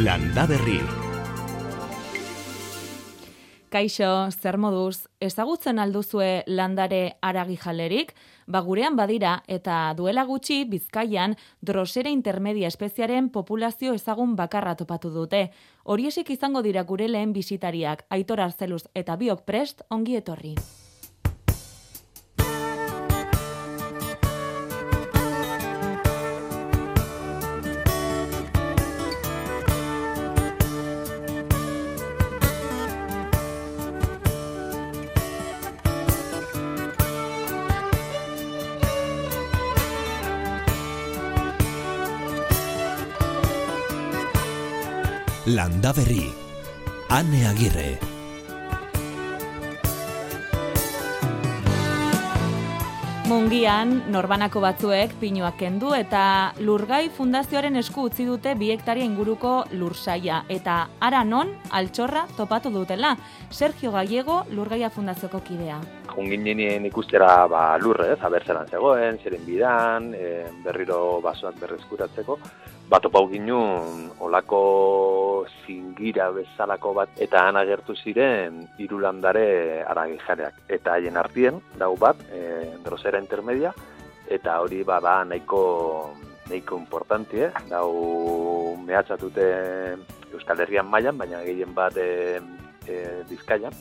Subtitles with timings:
[0.00, 0.78] Landa Berri.
[3.68, 8.14] Kaixo, zer moduz, ezagutzen alduzue landare aragi jalerik?
[8.48, 15.50] Ba gurean badira eta duela gutxi Bizkaian drosera intermedia espeziaren populazio ezagun bakarra topatu dute.
[15.84, 20.56] Horiesik izango dira gure lehen bisitariak, Aitor Arzeluz eta Biok Prest ongi etorri.
[45.50, 46.30] Landa Berri.
[47.10, 47.98] Ane Agirre.
[53.26, 56.22] Mungian, norbanako batzuek pinuak kendu eta
[56.62, 63.16] Lurgai Fundazioaren esku utzi dute bi hektaria inguruko lursaia eta ara non altxorra topatu dutela.
[63.50, 65.80] Sergio Gallego, Lurgaia Fundazioko kidea.
[66.14, 66.46] Jungin
[66.86, 72.38] ikustera ba, lurre, ez, abertzeran zegoen, zeren bidan, e, berriro basoak berrezkuratzeko,
[72.90, 80.66] bat opau ginun olako zingira bezalako bat eta han agertu ziren hiru landare aragi jareak
[80.76, 83.70] eta haien artien dau bat e, drosera intermedia
[84.26, 85.62] eta hori bada nahiko
[86.50, 87.52] nahiko importanti, eh?
[87.70, 89.46] dau mehatxatute
[90.34, 92.40] Euskal Herrian mailan, baina gehien bat e,
[92.90, 93.74] e, Bizkaian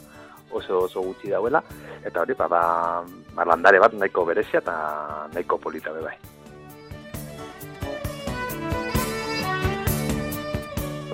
[0.53, 1.63] oso oso gutxi dauela
[2.05, 2.61] eta hori bada
[3.33, 4.75] ba, landare bat nahiko berezia eta
[5.33, 6.17] nahiko polita bai.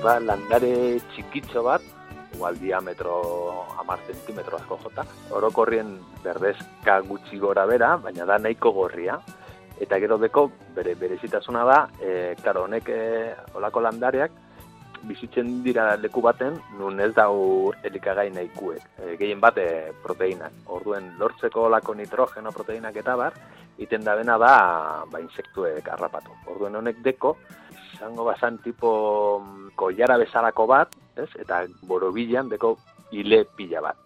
[0.06, 1.82] Da landare txikitxo bat,
[2.36, 3.16] igual diametro
[3.82, 5.06] amar zentimetro asko jota.
[5.34, 9.18] Orokorrien berdezka gutxi gora bera, baina da nahiko gorria.
[9.82, 13.00] Eta gero deko, bere berezitasuna da, e, karo, honek e,
[13.60, 14.38] olako landareak,
[15.06, 18.86] bizitzen dira leku baten, nun ez dau elikagai nahikuek.
[19.02, 20.64] E, gehien bat e, proteinak.
[20.78, 23.36] Orduen lortzeko olako nitrogeno proteinak eta bar,
[23.82, 24.56] iten da bena da
[25.12, 26.32] ba, insektuek harrapatu.
[26.56, 27.36] Orduen honek deko,
[27.96, 28.96] izango bazan tipo
[29.40, 31.30] mm, koiara bezalako bat, ez?
[31.40, 32.76] Eta borobilan deko
[33.12, 34.02] hile pila bat.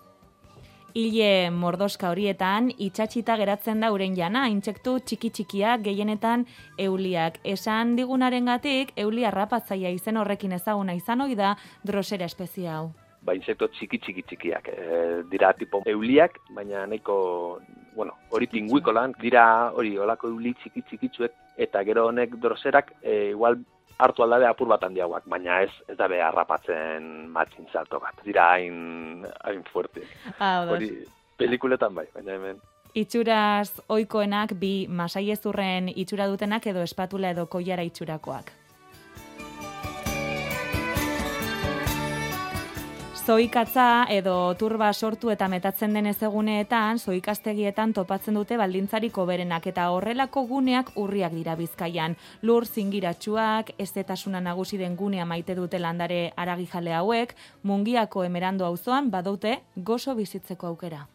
[0.98, 6.48] Ile mordoska horietan, itxatxita geratzen da uren jana, intsektu txiki-txikiak gehienetan
[6.82, 7.38] euliak.
[7.46, 11.54] Esan digunaren gatik, eulia rapatzaia izen horrekin ezaguna izan hoi da
[11.86, 12.90] drosera espezia hau.
[13.22, 14.72] Ba, insektu txiki-txiki-txikiak.
[14.74, 17.60] E, dira tipo euliak, baina nahiko,
[17.96, 19.46] bueno, hori pinguiko lan, dira
[19.76, 23.60] hori olako euli txiki-txikitzuek, eta gero honek droserak, e, igual
[24.00, 28.16] hartu aldade apur bat handiagoak, baina ez ez da behar rapatzen matxin salto bat.
[28.26, 30.06] Dira hain, hain fuerte.
[30.40, 30.90] Ah, Hori,
[31.38, 32.62] pelikuletan bai, baina hemen.
[32.98, 38.50] Itxuraz oikoenak bi masaiezurren itxura dutenak edo espatula edo koiara itxurakoak.
[43.30, 50.48] Zoikatza edo turba sortu eta metatzen den ezeguneetan, zoikastegietan topatzen dute baldintzarik berenak eta horrelako
[50.50, 52.16] guneak urriak dira bizkaian.
[52.42, 59.60] Lur zingiratsuak, estetasuna nagusi den gunea maite dute landare aragijale hauek, mungiako emerando auzoan badute
[59.76, 61.06] gozo bizitzeko aukera.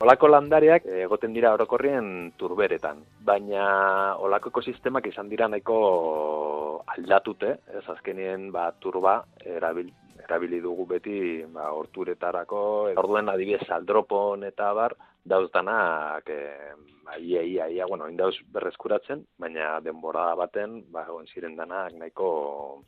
[0.00, 8.48] Olako landareak egoten dira orokorrien turberetan, baina olako ekosistemak izan dira nahiko aldatute, ez azkenien
[8.50, 9.92] ba, turba erabil,
[10.30, 11.18] erabili dugu beti
[11.50, 12.62] ba, horturetarako,
[13.02, 14.94] orduen adibidez aldropon eta bar,
[15.26, 16.40] dauztanak, e,
[17.04, 22.30] ba, ia, ia, ia, bueno, indauz berrezkuratzen, baina denbora baten, ba, egon ziren danak nahiko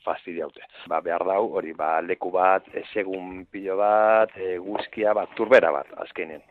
[0.06, 0.64] fastidia haute.
[0.88, 5.90] Ba, behar dau, hori, ba, leku bat, esegun pilo bat, e, guzkia bat, turbera bat,
[6.06, 6.44] azkenien.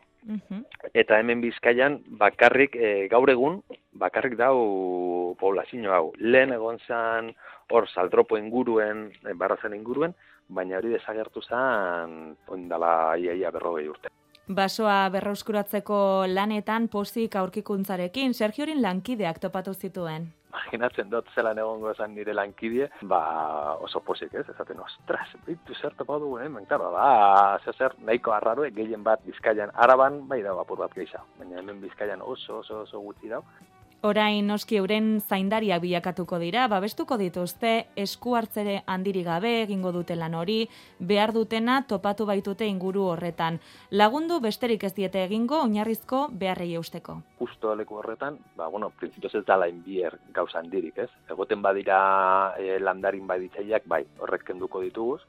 [0.94, 3.58] Eta hemen bizkaian, bakarrik, e, gaur egun,
[3.98, 6.12] bakarrik dau poblazio hau.
[6.18, 7.32] Lehen egon zan,
[7.72, 10.14] hor, saldropo inguruen, e, barrazen inguruen,
[10.54, 14.12] baina hori desagertu zen ondala iaia berrogei urte.
[14.52, 20.26] Basoa berrauskuratzeko lanetan pozik aurkikuntzarekin, Sergiorin lankideak topatu zituen.
[20.52, 23.20] Imaginatzen dut zelan egongo esan nire lankidie, ba
[23.86, 26.48] oso pozik ez, ezaten, ostras, bitu zer topa du, eh?
[26.48, 31.24] Ben, claro, ba, zer nahiko arraro, gehien bat bizkaian, araban, bai da, apur bat gehiago,
[31.38, 33.40] baina hemen bizkaian oso, oso, oso gutxi dau,
[34.02, 37.70] Orain noski euren zaindaria bilakatuko dira, babestuko dituzte
[38.04, 40.56] esku hartzere handiri gabe egingo dute lan hori,
[40.98, 43.60] behar dutena topatu baitute inguru horretan.
[43.94, 47.20] Lagundu besterik ez diete egingo oinarrizko beharrei eusteko.
[47.38, 51.10] Justo leku horretan, ba bueno, printzipioz ez dala inbier gauza handirik, ez?
[51.30, 52.02] Egoten badira
[52.58, 55.20] e, landarin baditzaileak, bai, horrek kenduko dituguz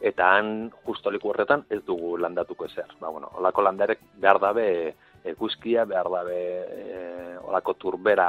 [0.00, 2.88] eta han justo leku horretan ez dugu landatuko ezer.
[3.00, 4.94] Ba bueno, holako landarek behar dabe
[5.24, 7.00] eguzkia behar dabe e,
[7.48, 8.28] olako turbera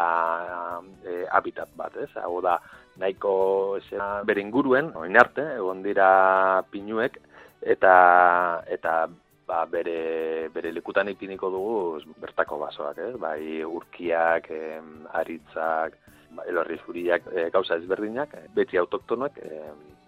[1.03, 2.09] e, habitat bat, ez?
[2.24, 2.57] Hau da,
[3.01, 6.09] nahiko zera bere inguruen, oin arte, egon dira
[6.71, 7.19] pinuek,
[7.75, 7.95] eta,
[8.71, 8.95] eta
[9.47, 13.13] ba, bere, bere lekutan ipiniko dugu bertako basoak, eh?
[13.21, 16.00] bai urkiak, em, aritzak,
[16.48, 19.62] elorri zuriak, e, gauza ezberdinak, e, beti autoktonoek, e,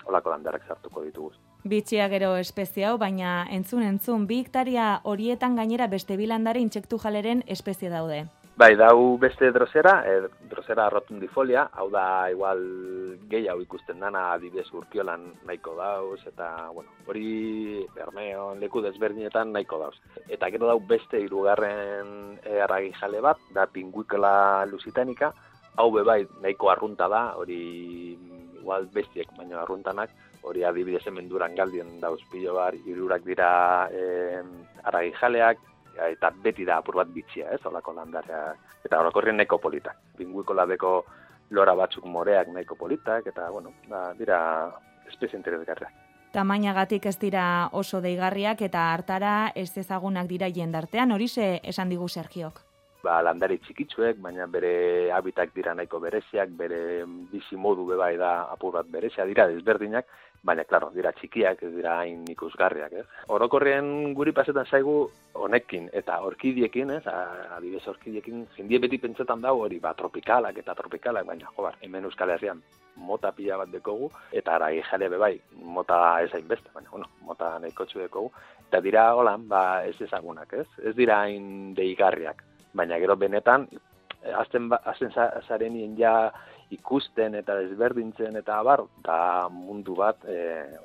[0.08, 1.32] olako landarak sartuko ditugu.
[1.68, 7.44] Bitxia gero espezie hau, baina entzun entzun, bi hektaria horietan gainera beste bilandare intsektu jaleren
[7.48, 8.26] espezie daude.
[8.58, 12.64] Bai, dau beste drosera, e, drosera rotundifolia, hau da igual
[13.30, 19.94] gehiago ikusten dana adibidez urkiolan nahiko dauz, eta, bueno, hori bermeon leku desberdinetan nahiko dauz.
[20.26, 25.30] Eta gero dau beste hirugarren e, arragi jale bat, da pinguikola lusitanika,
[25.78, 28.18] hau bai nahiko arrunta da, hori
[28.60, 30.12] igual bestiek baino arruntanak,
[30.44, 33.50] hori adibidez hemen duran galdien dauz pilo bar, irurak dira
[33.92, 34.42] e,
[34.84, 35.62] arragi jaleak,
[36.10, 38.52] eta beti da apur bat bitxia, ez, olako landarea,
[38.86, 39.98] eta orokorrien nahiko politak.
[40.18, 40.92] Pinguiko labeko
[41.56, 44.40] lora batzuk moreak nahiko politak, eta, bueno, da, dira
[45.08, 46.04] espezie interesgarriak.
[46.36, 52.08] Tamainagatik ez dira oso deigarriak eta hartara ez ezagunak dira jendartean, hori ze esan digu
[52.08, 52.67] Sergiok.
[53.07, 56.80] Ba, landari txikitsuek, baina bere habitak dira nahiko bereziak, bere
[57.31, 60.09] bizi modu bebai da apur bat berezia dira desberdinak,
[60.44, 63.06] baina, klaro, dira txikiak, ez dira hain ikusgarriak, ez?
[63.38, 64.98] Orokorrean guri pasetan zaigu
[65.45, 67.06] honekin eta orkidiekin, ez?
[67.07, 72.09] Adibidez orkidiekin, jendie beti pentsetan dago hori, ba, tropikalak eta tropikalak, baina, jo, bar, hemen
[72.12, 72.59] Euskal Herrian
[72.98, 75.33] mota pila bat dekogu, eta ara jale bebai,
[75.63, 78.36] mota ez beste, baina, bueno, mota nahiko dekogu,
[78.68, 80.68] eta dira holan, ba, ez ezagunak, ez?
[80.83, 82.44] Ez dira hain deigarriak,
[82.78, 83.68] baina gero benetan,
[84.38, 85.12] azten, ba, azten
[85.48, 86.32] zaren ja
[86.74, 90.36] ikusten eta desberdintzen eta abar, da mundu bat e,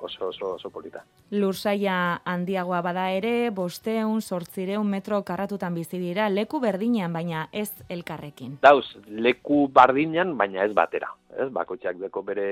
[0.00, 1.02] oso, oso, oso polita.
[1.34, 8.58] Lursaia handiagoa bada ere, bosteun, sortzireun metro karratutan bizi dira, leku berdinean, baina ez elkarrekin.
[8.62, 11.10] Dauz, leku bardinean, baina ez batera.
[11.32, 12.46] Ez, bakotxak deko bere,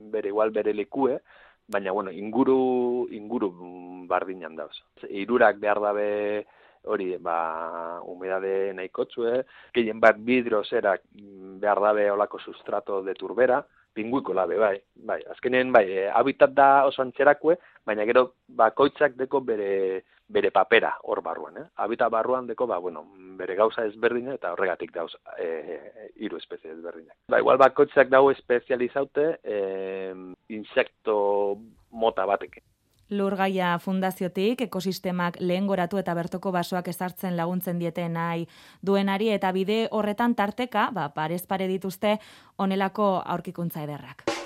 [0.00, 1.18] bere igual bere lekue,
[1.68, 3.52] baina bueno, inguru, inguru
[4.08, 4.80] bardinean dauz.
[5.10, 6.46] Irurak behar dabe,
[6.84, 9.44] hori ba humedade nahikotzue,
[9.74, 11.02] gehien bat bidro zerak
[11.60, 16.86] behar dabe olako sustrato de turbera, pinguiko labe, bai, bai, azkenen, bai, e, habitat da
[16.86, 17.56] oso antxerakue,
[17.86, 18.30] baina gero
[18.60, 21.66] bakoitzak deko bere, bere papera hor barruan, eh?
[21.82, 23.04] Habitat barruan deko, ba, bueno,
[23.40, 25.10] bere gauza ezberdina eta horregatik dauz
[25.42, 25.50] e,
[26.22, 27.16] iru espezie ezberdinak.
[27.28, 29.60] Ba, igual bakoitzak dago espezializaute e,
[30.54, 31.16] insekto
[31.90, 32.62] mota batekin.
[33.10, 38.46] Lurgaia fundaziotik ekosistemak lehen goratu eta bertoko basoak ezartzen laguntzen diete nahi
[38.82, 42.18] duenari eta bide horretan tarteka, ba, parez pare dituzte
[42.58, 44.39] onelako aurkikuntza ederrak.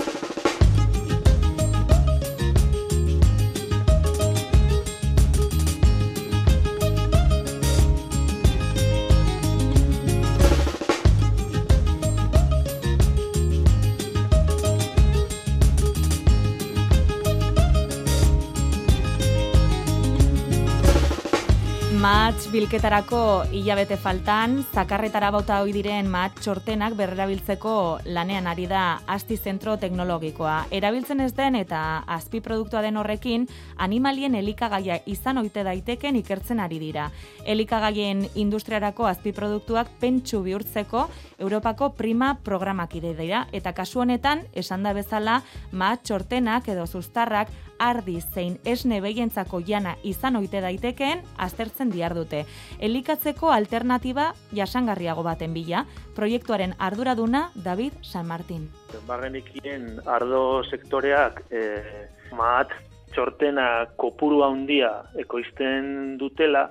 [22.05, 23.19] Matz bilketarako
[23.57, 27.73] hilabete faltan, zakarretara bauta hoi diren matz txortenak berrerabiltzeko
[28.13, 30.67] lanean ari da asti zentro teknologikoa.
[30.69, 33.49] Erabiltzen ez den eta azpi produktua den horrekin,
[33.81, 37.09] animalien elikagaia izan oite daiteken ikertzen ari dira.
[37.49, 41.09] Elikagaien industriarako azpi produktuak pentsu bihurtzeko
[41.39, 43.47] Europako prima programak ide dira.
[43.51, 45.41] Eta kasu honetan, esan da bezala,
[45.73, 52.45] matz txortenak edo zuztarrak ardi zein esne behientzako jana izan oite daitekeen aztertzen diar dute.
[52.81, 55.85] Elikatzeko alternatiba jasangarriago baten bila,
[56.17, 58.69] proiektuaren arduraduna David San Martin.
[59.07, 62.73] Bagenikien ardo sektoreak eh, maat
[63.15, 64.91] txortena kopuru handia
[65.21, 66.69] ekoizten dutela,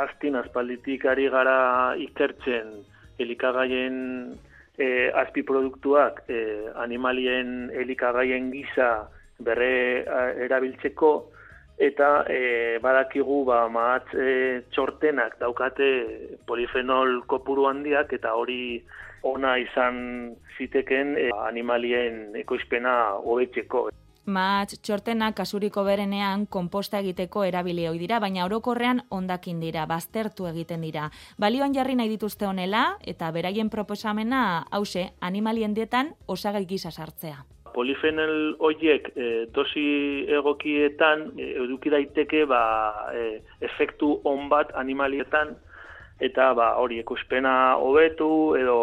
[0.00, 2.72] aztin azpalditik ari gara ikertzen
[3.20, 3.96] elikagaien
[4.78, 4.86] e,
[5.22, 6.38] azpi produktuak e,
[6.80, 9.08] animalien elikagaien gisa
[9.38, 10.04] berre
[10.44, 11.12] erabiltzeko
[11.78, 15.88] eta e, badakigu ba mahatz e, txortenak daukate
[16.46, 18.82] polifenol kopuru handiak eta hori
[19.22, 23.88] ona izan ziteken e, animalien ekoizpena hobetzeko.
[24.22, 30.86] Matz txortena kasuriko berenean konposta egiteko erabili ohi dira, baina orokorrean ondakin dira, baztertu egiten
[30.86, 31.08] dira.
[31.42, 37.42] Balioan jarri nahi dituzte honela eta beraien proposamena hause animalien dietan osagai gisa sartzea
[37.74, 39.84] polifenol horiek e, dosi
[40.38, 42.62] egokietan e, eduki daiteke ba,
[43.14, 45.56] e, efektu on bat animalietan
[46.22, 48.78] eta ba, hori ekuspena hobetu edo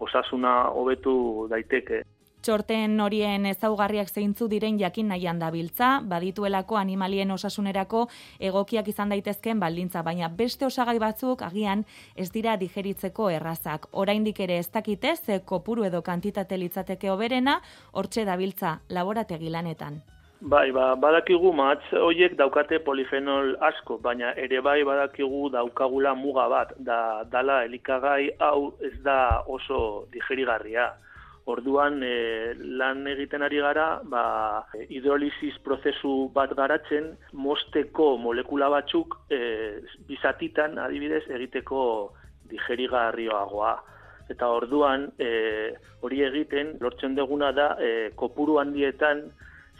[0.00, 2.04] osasuna hobetu daiteke.
[2.42, 8.04] Txorten horien ezaugarriak zeintzu diren jakin nahian dabiltza, badituelako animalien osasunerako
[8.50, 11.82] egokiak izan daitezkeen baldintza, baina beste osagai batzuk agian
[12.16, 13.88] ez dira digeritzeko errazak.
[13.92, 17.58] Oraindik ere ez dakite ze kopuru edo kantitate litzateke oberena,
[17.92, 19.98] hortxe dabiltza laborategi lanetan.
[20.40, 26.76] Bai, ba, badakigu matz horiek daukate polifenol asko, baina ere bai badakigu daukagula muga bat,
[26.78, 30.92] da dala elikagai hau ez da oso digerigarria.
[31.48, 34.24] Orduan e, lan egiten ari gara, ba,
[34.92, 39.40] hidrolisis prozesu bat garatzen, mosteko molekula batzuk e,
[40.10, 41.80] bizatitan adibidez egiteko
[42.52, 43.72] digerigarrioagoa.
[44.28, 45.30] Eta orduan e,
[46.04, 49.24] hori egiten lortzen deguna da e, kopuru handietan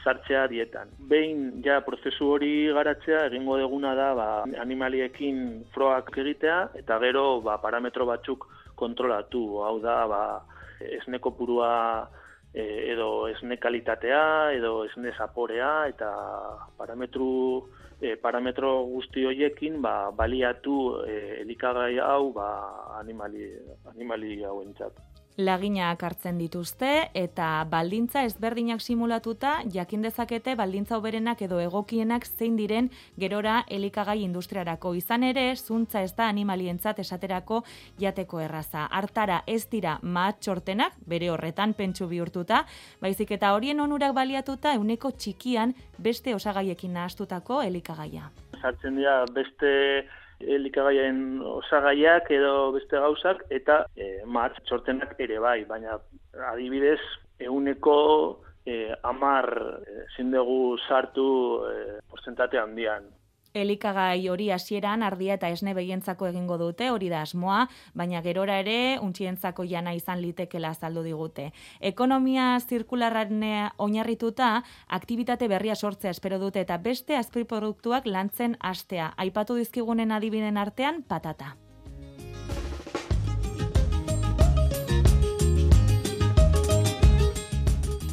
[0.05, 0.89] sartzea dietan.
[1.11, 4.29] Behin ja prozesu hori garatzea egingo deguna da ba,
[4.63, 8.47] animaliekin froak egitea eta gero ba, parametro batzuk
[8.79, 9.43] kontrolatu.
[9.67, 10.23] Hau da, ba,
[10.81, 12.09] esne kopurua
[12.55, 16.13] e, edo esne kalitatea edo esne zaporea eta
[16.79, 17.31] parametru
[18.01, 22.49] e, parametro guzti hoiekin ba, baliatu e, elikagai hau ba,
[23.01, 23.51] animali,
[23.95, 25.08] animali hauentzat
[25.39, 32.91] laginak hartzen dituzte eta baldintza ezberdinak simulatuta jakin dezakete baldintza oberenak edo egokienak zein diren
[33.17, 37.63] gerora elikagai industriarako izan ere zuntza ez da animalientzat esaterako
[38.03, 38.89] jateko erraza.
[38.91, 42.65] Hartara ez dira matxortenak bere horretan pentsu bihurtuta,
[43.01, 48.33] baizik eta horien onurak baliatuta euneko txikian beste osagaiekin nahastutako elikagaia.
[48.61, 50.09] Sartzen dira beste
[50.41, 55.99] elikagaien osagaiak edo beste gauzak eta e, martz txortenak ere bai, baina
[56.53, 57.01] adibidez
[57.41, 57.99] euneko
[58.67, 59.49] e, amar
[59.83, 61.29] e, zindegu sartu
[61.67, 61.79] e,
[62.11, 63.09] porzentate handian
[63.61, 68.99] elikagai hori hasieran ardia eta esne begientzako egingo dute, hori da asmoa, baina gerora ere
[69.03, 71.51] untxientzako jana izan litekela azaldu digute.
[71.81, 73.45] Ekonomia zirkularran
[73.77, 79.13] oinarrituta, aktivitate berria sortzea espero dute eta beste azpiproduktuak lantzen astea.
[79.17, 81.57] Aipatu dizkigunen adibiden artean, patata.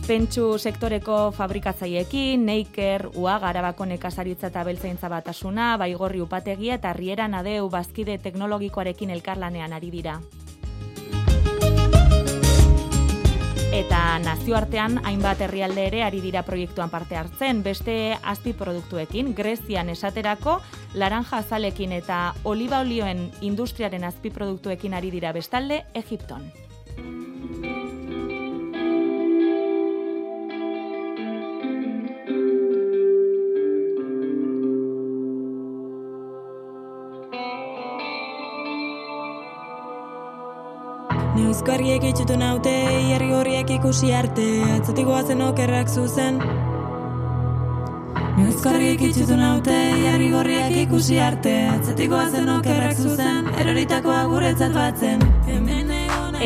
[0.05, 7.71] Pentsu sektoreko fabrikatzaiekin, Neiker, Ua, Garabako nekazaritza eta beltzaintza batasuna, Baigorri upategia eta Riera Nadeu
[7.73, 10.19] bazkide teknologikoarekin elkarlanean ari dira.
[13.73, 20.59] Eta nazioartean hainbat herrialde ere ari dira proiektuan parte hartzen, beste azpi produktuekin, Grezian esaterako,
[20.93, 26.45] laranja azalekin eta oliba olioen industriaren azpi produktuekin ari dira bestalde, Egipton.
[41.65, 42.71] Neuzkarriek itxutu naute,
[43.09, 44.43] herri horriek ikusi arte,
[44.75, 46.37] atzatik goazen okerrak zuzen.
[48.37, 55.25] Neuzkarriek itxutu naute, herri horriek ikusi arte, atzatik goazen okerrak zuzen, eroritakoa guretzat batzen.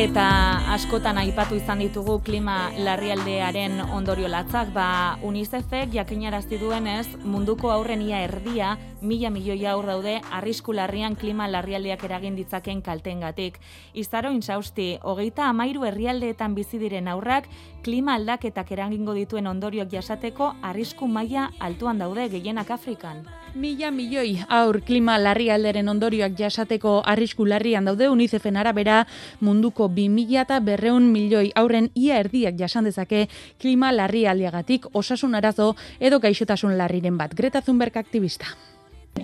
[0.00, 0.26] Eta
[0.72, 8.22] askotan aipatu izan ditugu klima larrialdearen ondorio latzak, ba UNICEFek jakinarazti duenez munduko aurren ia
[8.24, 8.70] erdia
[9.02, 13.58] mila milioi aur daude arrisku larrian klima larrialdeak eragin ditzaken kaltengatik.
[13.92, 17.52] Izaro insausti, hogeita amairu herrialdeetan bizi diren aurrak
[17.84, 23.26] klima aldaketak eragingo dituen ondorioak jasateko arrisku maila altuan daude gehienak Afrikan.
[23.54, 29.00] Mila milioi aur klima larrialderen ondorioak jasateko arrisku larrian daude UNICEFen arabera
[29.40, 33.26] munduko bi mila eta berreun milioi aurren ia erdiak jasan dezake
[33.58, 37.34] klima larrialdiagatik osasun arazo edo gaixotasun larriren bat.
[37.34, 38.54] Greta Thunberg aktivista.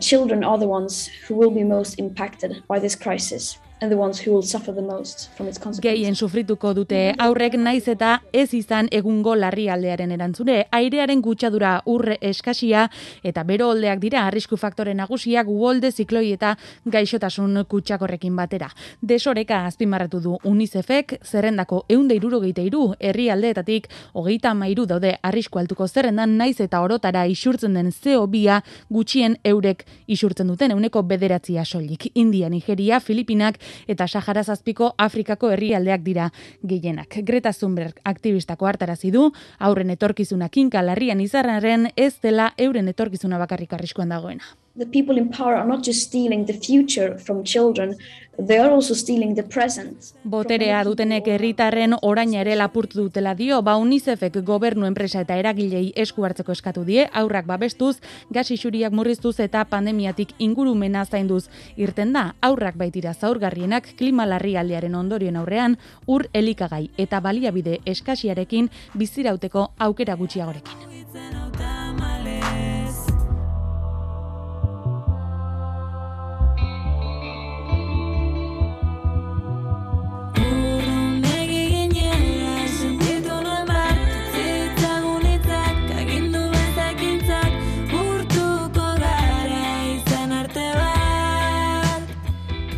[0.00, 4.20] Children are the ones who will be most impacted by this crisis and the ones
[4.20, 5.84] who will suffer the most from its consequences.
[5.84, 10.64] Gehien sufrituko dute aurrek naiz eta ez izan egungo larrialdearen erantzune.
[10.72, 12.86] Airearen gutxadura urre eskasia
[13.22, 16.54] eta bero oldeak dira arrisku faktore nagusiak uolde zikloi eta
[16.86, 18.70] gaixotasun kutsakorrekin batera.
[19.02, 26.36] Desoreka azpimarratu du UNICEFek zerrendako eunde irurogeite iru herrialdeetatik hogeita mairu daude arrisku altuko zerrendan
[26.38, 32.10] naiz eta orotara isurtzen den CO2 gutxien eurek isurtzen duten euneko bederatzia soilik.
[32.14, 36.30] India, Nigeria, Filipinak eta Sahara zazpiko Afrikako herrialdeak dira
[36.62, 37.20] gehienak.
[37.22, 43.72] Greta Thunberg aktivistako hartarazi du, aurren etorkizuna kinka larrian izarraren ez dela euren etorkizuna bakarrik
[43.72, 44.56] arriskuan dagoena.
[44.76, 47.96] The people in power are not just stealing the future from children,
[48.38, 50.12] they are also stealing the present.
[50.24, 56.24] Boterea dutenek herritarren oraina ere lapurtu dutela dio, ba UNICEFek gobernu enpresa eta eragilei esku
[56.24, 57.96] hartzeko eskatu die, aurrak babestuz,
[58.30, 61.46] gas isuriak murriztuz eta pandemiatik ingurumena zainduz.
[61.76, 69.70] Irten da, aurrak baitira zaurgarrienak klima larrialdiaren ondorioen aurrean, ur elikagai eta baliabide eskasiarekin bizirauteko
[69.78, 71.75] aukera gutxiagorekin.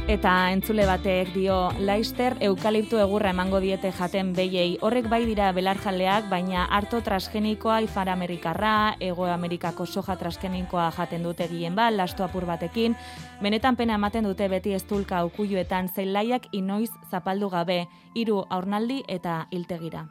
[0.08, 4.78] Eta entzule batek dio, Laister eukaliptu egurra emango diete jaten behiei.
[4.80, 11.44] Horrek bai dira belarjaleak, baina harto transgenikoa Ipar Amerikarra, Ego Amerikako soja transgenikoa jaten dute
[11.52, 12.96] gien ba, lasto apur batekin.
[13.44, 17.84] Benetan pena ematen dute beti eztulka ukuiluetan zelaiak inoiz zapaldu gabe,
[18.14, 20.08] hiru aurnaldi eta iltegira.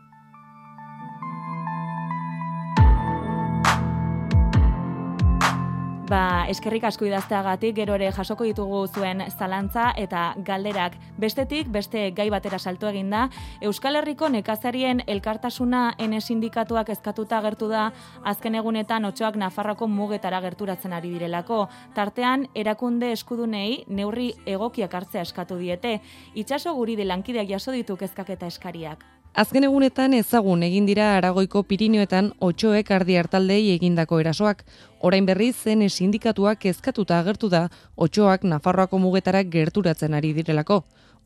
[6.08, 10.94] Ba, eskerrik asko idazteagatik, gero ere jasoko ditugu zuen zalantza eta galderak.
[11.20, 13.26] Bestetik, beste gai batera salto eginda,
[13.60, 17.90] Euskal Herriko nekazarien elkartasuna ene sindikatuak ezkatuta gertu da
[18.24, 21.66] azken egunetan otxoak Nafarroko mugetara gerturatzen ari direlako.
[21.94, 25.98] Tartean, erakunde eskudunei neurri egokiak hartzea eskatu diete.
[26.36, 29.04] Itxaso guri de lankideak jaso ditu kezkak eta eskariak.
[29.38, 34.64] Azken egunetan ezagun egin dira Aragoiko Pirinioetan otxoek ardi hartaldei egindako erasoak.
[35.06, 37.60] Orain berriz zen sindikatuak kezkatuta agertu da
[38.06, 40.80] otxoak Nafarroako mugetara gerturatzen ari direlako.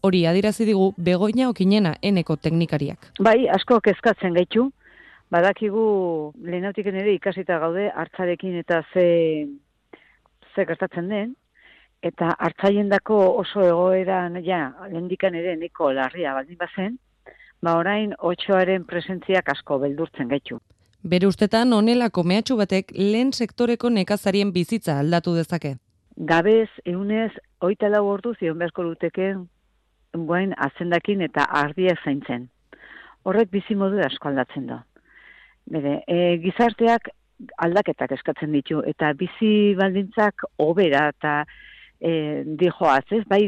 [0.04, 3.08] Hori adirazi digu Begoña Okinena eneko teknikariak.
[3.28, 4.66] Bai, asko kezkatzen gaitu.
[5.32, 5.84] Badakigu
[6.44, 9.06] lehenautik ere ikasita gaude hartzarekin eta ze
[10.54, 11.32] ze gertatzen den
[12.04, 17.00] eta hartzaiendako oso egoeran ja lehendikan ere neko larria baldin bazen,
[17.62, 20.60] ba orain otxoaren presentziak asko beldurtzen gaitu.
[21.04, 25.76] Bere ustetan honelako mehatxu batek lehen sektoreko nekazarien bizitza aldatu dezake.
[26.18, 29.48] Gabez, eunez, oita lau ordu zion beharko luteken
[30.14, 32.50] guain azendakin eta ardiak zaintzen.
[33.24, 34.82] Horrek bizimodu asko aldatzen da.
[35.72, 37.10] Bere, e, gizarteak
[37.66, 41.36] aldaketak eskatzen ditu eta bizi baldintzak obera eta
[42.02, 43.24] e, dijoaz, ez?
[43.30, 43.42] Bai,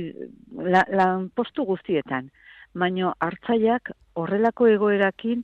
[0.74, 2.30] la, postu guztietan.
[2.74, 5.44] Baino hartzaiak horrelako egoerakin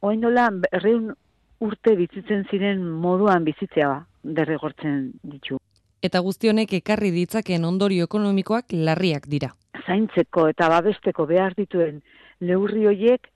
[0.00, 1.12] orain dola berreun
[1.60, 3.90] urte bizitzen ziren moduan bizitzea
[4.24, 5.58] derrigortzen ditu.
[6.04, 9.52] Eta guztionek ekarri ditzaken ondorio ekonomikoak larriak dira.
[9.86, 12.02] Zaintzeko eta babesteko behar dituen
[12.40, 13.30] neurri hoiek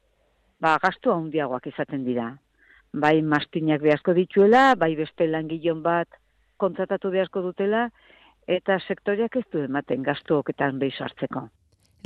[0.61, 2.31] ba gastu handiagoak izaten dira.
[2.93, 6.09] Bai mastinak beharko dituela, bai beste langilon bat
[6.57, 7.89] kontratatu beharko dutela
[8.49, 11.49] eta sektoriak ez du ematen gastuoketan behiz hartzeko.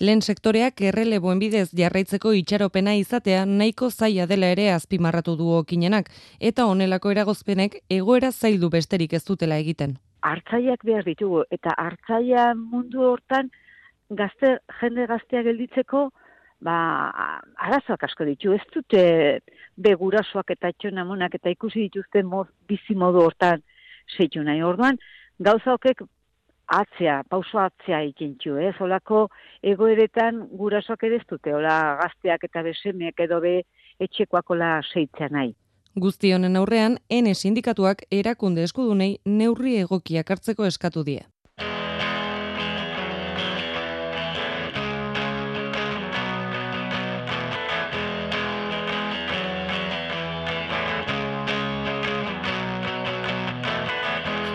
[0.00, 6.09] Lehen sektoreak erreleboen bidez jarraitzeko itxaropena izatea nahiko zaila dela ere azpimarratu du okinenak,
[6.40, 9.98] eta honelako eragozpenek egoera zaildu besterik ez dutela egiten.
[10.22, 13.50] Hartzaiak behar ditugu, eta hartzaia mundu hortan
[14.09, 16.09] gazte, jende gaztea gelditzeko,
[16.62, 16.76] ba,
[17.66, 18.55] arazoak asko ditu.
[18.57, 19.05] Ez dute
[19.76, 23.62] begurasoak eta txonamonak eta ikusi dituzten moz, bizi modu hortan
[24.16, 24.62] zeitu nahi.
[24.62, 24.98] Orduan,
[25.38, 26.05] gauza hokek
[26.72, 28.74] atzea, pauso atzea ikintxu, ez?
[28.80, 29.26] Olako
[29.62, 33.58] egoeretan gurasoak ere ez dute, ola gazteak eta besemeak edo be
[34.00, 35.52] etxekoak ola seitzea nahi.
[35.92, 41.20] Guzti honen aurrean, ene sindikatuak erakunde eskudunei neurri egokiak hartzeko eskatu die.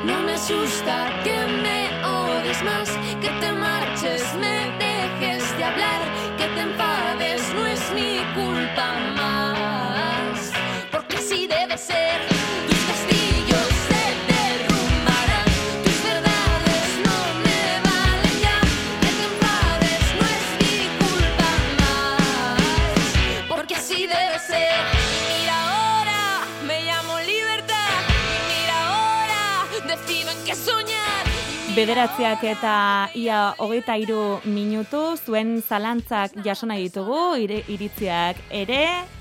[0.08, 1.16] No me asusta
[31.78, 32.76] Bederatziak eta
[33.13, 38.80] ia hogeita iru minutu, zuen zalantzak jaso nahi ditugu, ire, iritziak ere,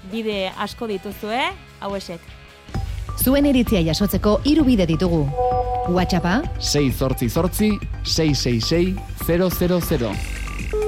[0.08, 1.42] bide asko dituzue,
[1.84, 2.24] hau esek.
[3.20, 5.26] Zuen iritzia jasotzeko hiru bide ditugu.
[5.92, 7.70] WhatsAppa, 6 zortzi zortzi,
[8.08, 8.96] 666
[9.28, 10.16] 000.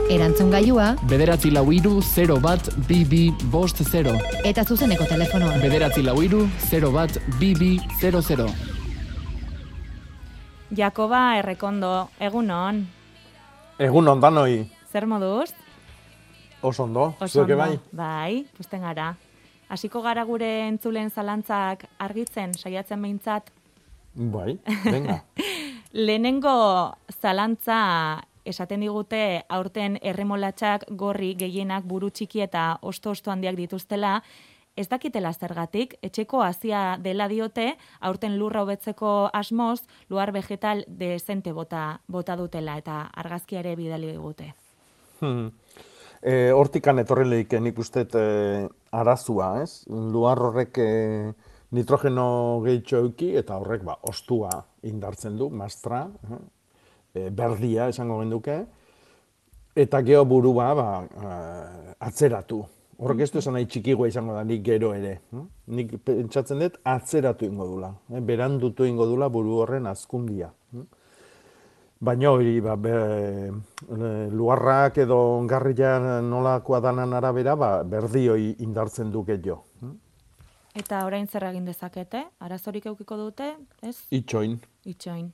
[0.08, 4.16] erantzun gailua Bederatzi lau iru, 0 bat, BB bost 0.
[4.42, 5.60] eta zuzeneko telefonoa.
[5.60, 8.77] Bederatzi lau iru, 0 bat, BB 00.
[10.74, 12.82] Jakoba Errekondo, egunon.
[13.78, 15.52] Egun ondanoi, Zer moduz?
[16.62, 17.56] oso ondo, zueke ondo.
[17.56, 17.78] bai.
[17.92, 19.14] Bai, pusten gara.
[19.68, 23.50] Hasiko gara gure entzulen zalantzak argitzen, saiatzen behintzat.
[24.14, 25.20] Bai, venga.
[25.92, 34.22] Lehenengo zalantza esaten digute aurten erremolatxak gorri gehienak buru txiki eta osto-osto handiak dituztela,
[34.78, 42.00] ez dakitela zergatik, etxeko hazia dela diote, aurten lurra hobetzeko asmoz, luar vegetal dezente bota,
[42.06, 44.52] bota dutela eta argazkia ere bidali digute.
[45.20, 45.50] Hmm.
[46.22, 48.24] E, hortikan etorri lehike nik uste e,
[48.92, 49.84] arazua, ez?
[49.90, 50.90] Luar horrek e,
[51.74, 52.28] nitrogeno
[52.64, 54.54] gehitxo euki eta horrek ba, ostua
[54.88, 56.42] indartzen du, mastra, eh?
[57.14, 58.62] e, berdia esango genduke,
[59.78, 62.64] eta geho burua ba, eh, atzeratu.
[62.98, 65.20] Horrek ez du esan nahi txikigoa izango da nik gero ere.
[65.30, 65.44] hm?
[65.78, 67.92] Nik pentsatzen dut atzeratu ingo dula.
[68.10, 68.20] Eh?
[68.20, 70.50] Berandutu ingo dula buru horren azkundia.
[70.72, 70.86] hm?
[72.00, 79.24] Baina hori, ba, be, e, luarrak edo ongarria nolakoa danan arabera, ba, berdioi indartzen du
[79.24, 79.64] gehiago.
[79.80, 79.96] hm?
[80.78, 82.24] Eta orain zer egin dezakete?
[82.38, 83.96] Arazorik eukiko dute, ez?
[84.10, 84.60] Itxoin.
[84.86, 85.32] Itxoin.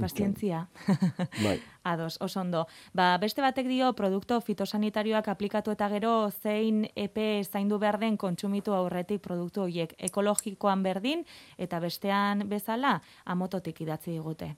[0.00, 0.68] Pazientzia.
[1.44, 1.60] Bai.
[1.82, 2.66] Ados, oso ondo.
[2.92, 8.74] Ba, beste batek dio produkto fitosanitarioak aplikatu eta gero zein epe zaindu behar den kontsumitu
[8.76, 11.24] aurretik produktu horiek ekologikoan berdin
[11.58, 14.54] eta bestean bezala amototik idatzi digute.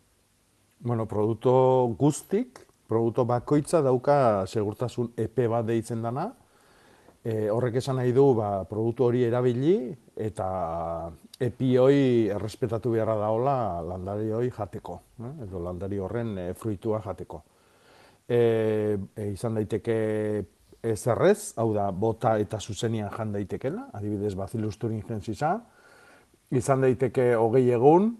[0.82, 6.32] Bueno, produkto guztik, produkto bakoitza dauka segurtasun epe bat deitzen dana.
[7.22, 9.76] E, horrek esan nahi du, ba, produktu hori erabili
[10.18, 10.46] eta
[11.42, 11.98] epi hoi
[12.34, 13.54] errespetatu beharra daola
[13.86, 15.30] landari hoi jateko, eh?
[15.46, 17.42] edo landari horren e, fruitua jateko.
[18.26, 18.40] E,
[19.14, 19.96] e, izan daiteke
[20.82, 25.54] ezerrez, hau da, bota eta zuzenian jan daitekela, adibidez Bacillus thuringiensisa,
[26.50, 28.16] izan daiteke hogei egun,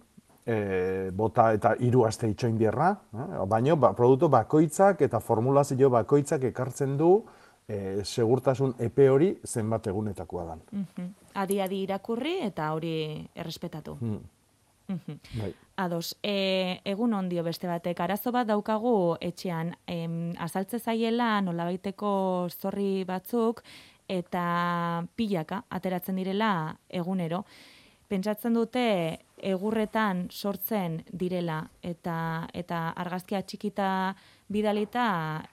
[0.47, 3.31] e, bota eta hiru aste itxoin bierra, eh?
[3.51, 7.17] baina ba, produktu bakoitzak eta formulazio bakoitzak ekartzen du
[7.68, 10.62] e, segurtasun epe hori zenbat egunetakoa dan.
[10.70, 11.11] Mhm.
[11.35, 12.94] Adi-adi irakurri eta hori
[13.35, 13.96] errespetatu.
[14.01, 14.20] Hmm.
[14.88, 15.18] Mhm.
[15.40, 15.55] Bai.
[15.77, 23.05] Ados, e, egun ondio beste batek, arazo bat daukagu etxean, em, azaltze zaiela nolabaiteko zorri
[23.05, 23.62] batzuk
[24.09, 27.44] eta pilaka ateratzen direla egunero.
[28.09, 34.14] Pentsatzen dute egurretan sortzen direla eta eta argazkia txikita
[34.53, 35.07] bidalita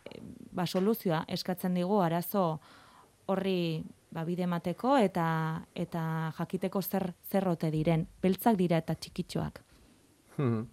[0.05, 0.19] e,
[0.51, 2.59] ba, soluzioa eskatzen digu arazo
[3.29, 5.27] horri ba, bide emateko eta
[5.75, 6.03] eta
[6.37, 8.07] jakiteko zer zerrote diren.
[8.21, 9.63] Beltzak dira eta txikitxoak.
[10.37, 10.67] Hmm.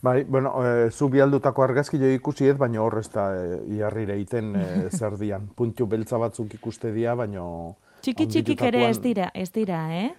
[0.00, 4.14] Bai, bueno, e, zu bialdutako argazki jo ikusi ez, baina hor ez da e, iarrire
[4.14, 4.66] egiten e,
[4.98, 5.48] zer dian.
[5.58, 7.42] Puntu beltza batzuk ikuste dira, baina...
[8.04, 10.12] Txiki txikik ere ez dira, ez dira, eh?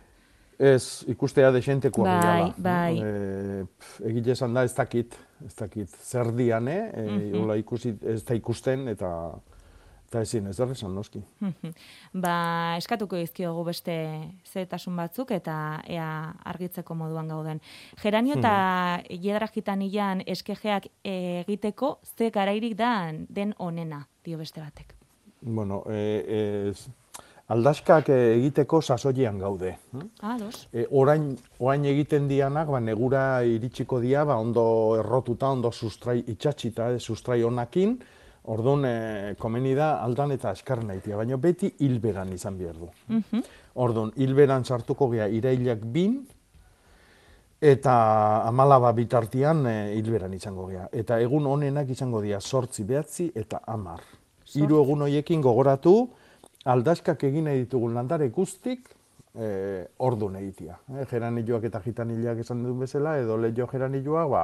[0.60, 2.54] Ez, ikustea desentekoa Bai, gehiala.
[2.60, 3.00] bai.
[3.00, 5.90] E, pf, egile esan da ez dakit, ez dakit.
[5.90, 6.92] Zer dian, eh?
[6.94, 7.42] E, Mhm.
[7.42, 9.40] hola ikusi, ez da ikusten, eta
[10.10, 11.22] eta ezin, ez esan noski.
[12.14, 13.94] ba, eskatuko dizkiogu beste
[14.44, 17.62] zetasun batzuk eta ea argitzeko moduan gauden.
[18.02, 24.96] Geranio eta jedragitanian eskejeak egiteko ze garairik da den onena, dio beste batek.
[25.42, 26.90] Bueno, e, ez,
[27.50, 29.74] aldaskak e, egiteko sasoian gaude.
[30.22, 30.68] Ados.
[30.74, 34.64] E, orain, orain egiten dianak, ba, negura iritsiko dia, ba, ondo
[35.00, 37.98] errotuta, ondo sustrai itxatxita, eh, sustrai honakin,
[38.50, 38.96] orduan e,
[39.42, 42.92] komeni da aldan eta askar nahitia, baina beti hilberan izan behar du.
[43.08, 43.48] Mhm.
[43.82, 46.22] Orduan, hilberan sartuko gea irailak bin,
[47.60, 47.94] eta
[48.48, 50.88] amalaba bitartian e, hilberan izango gea.
[50.94, 54.06] Eta egun honenak izango dira sortzi, behatzi eta amar.
[54.56, 56.10] Hiru egun hoiekin gogoratu,
[56.66, 58.90] aldaskak egin nahi ditugun landare guztik,
[59.36, 60.78] e, ordun egitea.
[60.98, 64.44] E, geranilloak eta gitanilak esan duen bezala, edo lehio geranilloak, ba,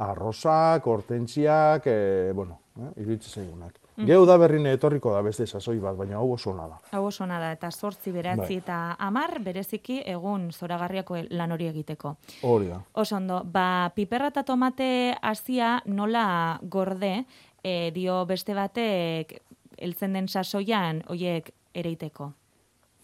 [0.00, 3.78] arrosak, hortentziak, e, bueno, e, iruditzen zaigunak.
[3.96, 4.06] Mhm.
[4.06, 6.78] Geu da berrine etorriko da beste sasoi bat, baina hau oso da.
[6.92, 8.56] Hau oso da, eta sortzi beratzi Bai.
[8.62, 12.16] eta amar bereziki egun zoragarriako lan hori egiteko.
[12.42, 12.80] Hori da.
[12.94, 17.26] Oso ondo, ba, piperra eta tomate hasia nola gorde,
[17.62, 19.42] e, dio beste batek,
[19.80, 22.32] heltzen den sasoian, hoiek ereiteko.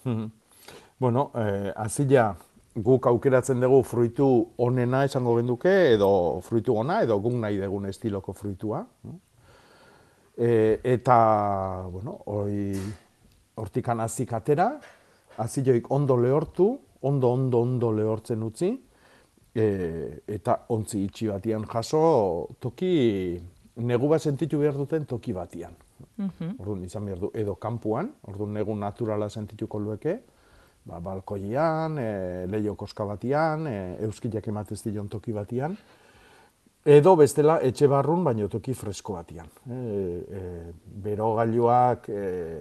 [0.96, 2.30] Bueno, eh, azila
[2.76, 4.26] guk aukeratzen dugu fruitu
[4.64, 6.08] onena esango genduke, edo
[6.44, 8.82] fruitu ona, edo guk nahi dugun estiloko fruitua.
[10.36, 10.50] E,
[10.84, 11.18] eta,
[11.92, 12.74] bueno, hori
[13.56, 14.70] hortikan azik atera,
[15.40, 16.68] aziloik ondo lehortu,
[17.08, 18.72] ondo, ondo, ondo lehortzen utzi,
[19.56, 19.66] e,
[20.36, 22.02] eta ontzi itxi batian jaso,
[22.60, 22.92] toki,
[23.76, 25.72] negu bat sentitu behar duten toki batian.
[26.16, 26.56] Mhm.
[26.58, 30.20] Orduan izan behar du edo kanpuan, orduan negu naturala sentituko lueke,
[30.84, 35.76] ba, balkoian, e, leio koska batian, e, euskilak ematez dion toki batian,
[36.86, 39.48] Edo bestela etxe barrun, baino toki fresko batian.
[39.66, 39.76] E,
[40.38, 40.42] e,
[41.02, 42.20] bero gailuak e,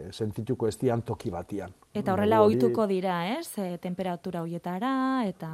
[0.10, 1.76] sentituko ez dian toki batian.
[1.93, 3.52] Eta horrela ohituko dira, ez?
[3.62, 4.95] E, temperatura hoietara
[5.30, 5.52] eta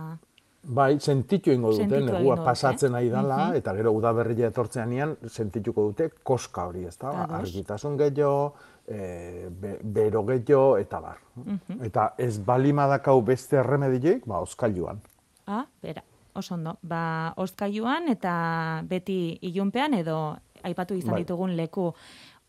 [0.64, 2.46] Bai, sentitu ingo dute, Sentitu negua dute.
[2.46, 3.56] pasatzen ari dala, Mhm.
[3.56, 7.10] eta gero udaberria etortzean ean, sentituko dute koska hori, ez da?
[7.26, 8.54] Argitasun gehiago,
[8.88, 11.18] e, be, bero gehiago, eta bar.
[11.36, 11.82] Mhm.
[11.84, 15.02] Eta ez balimadakau beste erremedioik, ba, oskailuan.
[15.48, 16.04] Ah, bera,
[16.36, 16.78] oso ondo.
[16.84, 21.24] Ba, oskailuan eta beti ilunpean edo aipatu izan Bai.
[21.24, 21.94] ditugun leku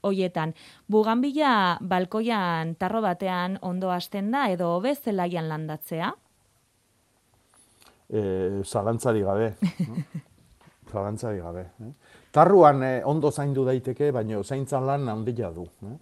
[0.03, 0.53] hoietan.
[0.87, 6.13] Buganbila balkoian tarro batean ondo hasten da edo hobe zelaian landatzea?
[8.13, 9.55] E, zalantzari gabe.
[9.89, 10.05] no?
[10.93, 11.67] zalantzari gabe.
[11.81, 11.93] Eh?
[12.33, 15.65] Tarruan eh, ondo zaindu daiteke, baina zaintzan lan handia du.
[15.89, 15.97] Eh?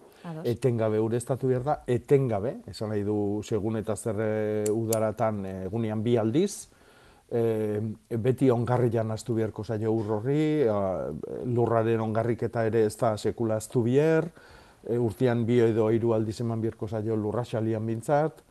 [0.51, 6.03] Etengabe ureztatu behar da, etengabe, esan nahi du segun eta zer eh, udaratan eh, egunean
[6.03, 6.67] bi aldiz,
[7.31, 7.79] e,
[8.19, 11.07] beti ongarrian astu beharko zaio ur horri, a,
[11.47, 14.27] lurraren ongarriketa ere ez da sekula astu behar,
[14.83, 18.43] e, urtean bi edo hiru aldiz eman beharko zaio lurraxalian bintzat,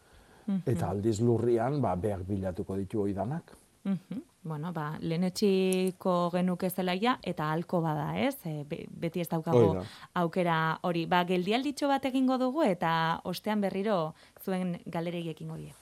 [0.67, 3.57] eta aldiz lurrian ba, behar bilatuko ditu oidanak.
[3.85, 4.23] Mhm.
[4.43, 8.37] Bueno, ba, lehenetxiko genuke zelaia eta halko bada, ez?
[8.47, 9.85] E, be- beti ez daukago Hori da.
[10.15, 11.07] aukera hori.
[11.07, 15.75] Ba, geldialditxo bat egingo dugu eta ostean berriro zuen galerei ekingo die.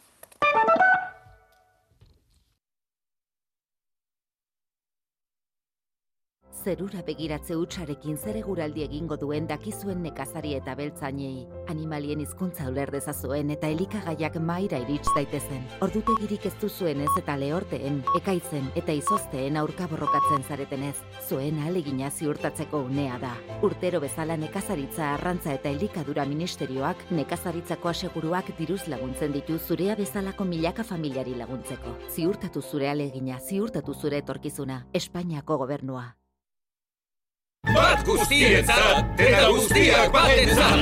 [6.58, 11.46] Zerura begiratze hutsarekin zer eguraldi egingo duen dakizuen nekazari eta beltzainei.
[11.70, 15.62] Animalien hizkuntza uler dezazuen eta elikagaiak maira irits daitezen.
[15.86, 20.96] Ordutegirik ez duzuen ez eta lehorteen, ekaitzen eta izozteen aurka borrokatzen zaretenez.
[21.28, 23.34] Zuen ahalegina ziurtatzeko unea da.
[23.62, 30.82] Urtero bezala nekazaritza arrantza eta elikadura ministerioak nekazaritzako aseguruak diruz laguntzen ditu zurea bezalako milaka
[30.84, 31.94] familiari laguntzeko.
[32.10, 34.86] Ziurtatu zure ahalegina, ziurtatu zure etorkizuna.
[34.92, 36.08] Espainiako gobernua.
[37.66, 40.78] Bat guztietzat, eta guztiak batentzat.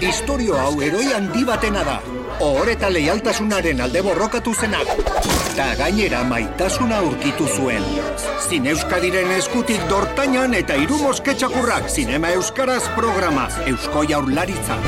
[0.00, 1.96] Historio hau heroi handi batena da.
[2.40, 4.88] Ohor eta leialtasunaren alde borrokatu zenak.
[5.56, 7.84] Ta gainera maitasuna aurkitu zuen.
[8.48, 14.78] Zine Euskadiren eskutik dortainan eta hiru mosketxakurrak Zinema Euskaraz programa Eusko Jaurlaritza.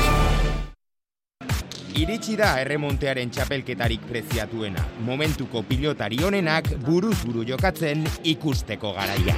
[1.93, 4.81] Iritsi da erremontearen txapelketarik preziatuena.
[5.05, 9.37] Momentuko pilotari honenak buruz buru jokatzen ikusteko garaia.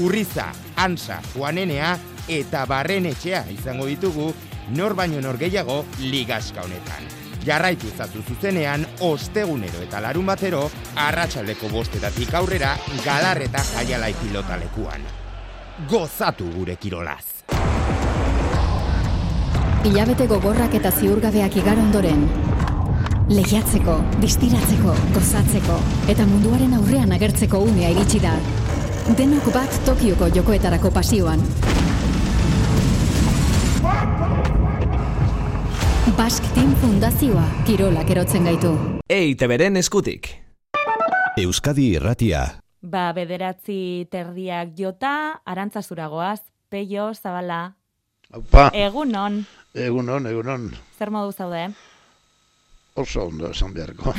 [0.00, 1.96] Urriza, Ansa, Juanenea
[2.28, 4.32] eta Barrenetxea izango ditugu
[4.76, 7.10] nor baino nor gehiago ligaska honetan.
[7.42, 10.62] Jarraitu zatu zuzenean, ostegunero eta larun batero,
[10.96, 15.04] arratsaldeko bostetatik aurrera, galar eta jaialai pilotalekuan.
[15.90, 17.42] Gozatu gure kirolaz!
[19.82, 22.20] Hilabete gogorrak eta ziurgabeak igaro ondoren.
[23.32, 25.78] Lehiatzeko, distiratzeko, gozatzeko
[26.12, 28.36] eta munduaren aurrean agertzeko unea iritsi da.
[29.02, 31.40] Denok bat Tokioko jokoetarako pasioan.
[36.16, 38.70] Bask Team Fundazioa kirolak erotzen gaitu.
[39.10, 40.28] EITBren eskutik.
[41.36, 42.44] Euskadi irratia.
[42.82, 47.72] Ba, bederatzi terdiak jota, arantzazuragoaz, peio, zabala,
[48.32, 49.42] Aupa, egunon,
[49.74, 50.70] egunon, egunon.
[50.98, 51.68] zer modu zaude?
[52.96, 54.14] Oso ondo esan beharko.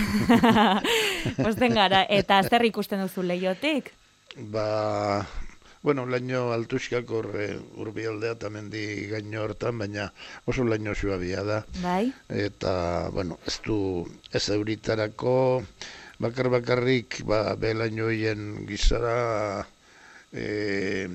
[1.50, 3.92] Osten gara, eta zer ikusten duzu leiotik?
[4.38, 5.28] Ba,
[5.84, 10.12] bueno, laino altuskak hor eh, urbialdea eta mendi gaino hortan, baina
[10.46, 11.64] oso laino suabia da.
[11.84, 12.14] Bai?
[12.30, 13.78] Eta, bueno, ez du
[14.32, 15.64] ez euritarako,
[16.24, 19.66] bakar bakarrik, ba, belainoien gizara,
[20.32, 21.08] e,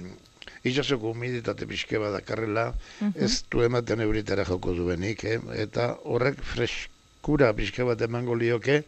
[0.68, 3.12] itxasoko humiditate pixke badakarrela, Mhm.
[3.24, 5.38] ez du ematen euritara joko duenik, eh?
[5.56, 8.82] eta horrek freskura pixke bat emango lioke,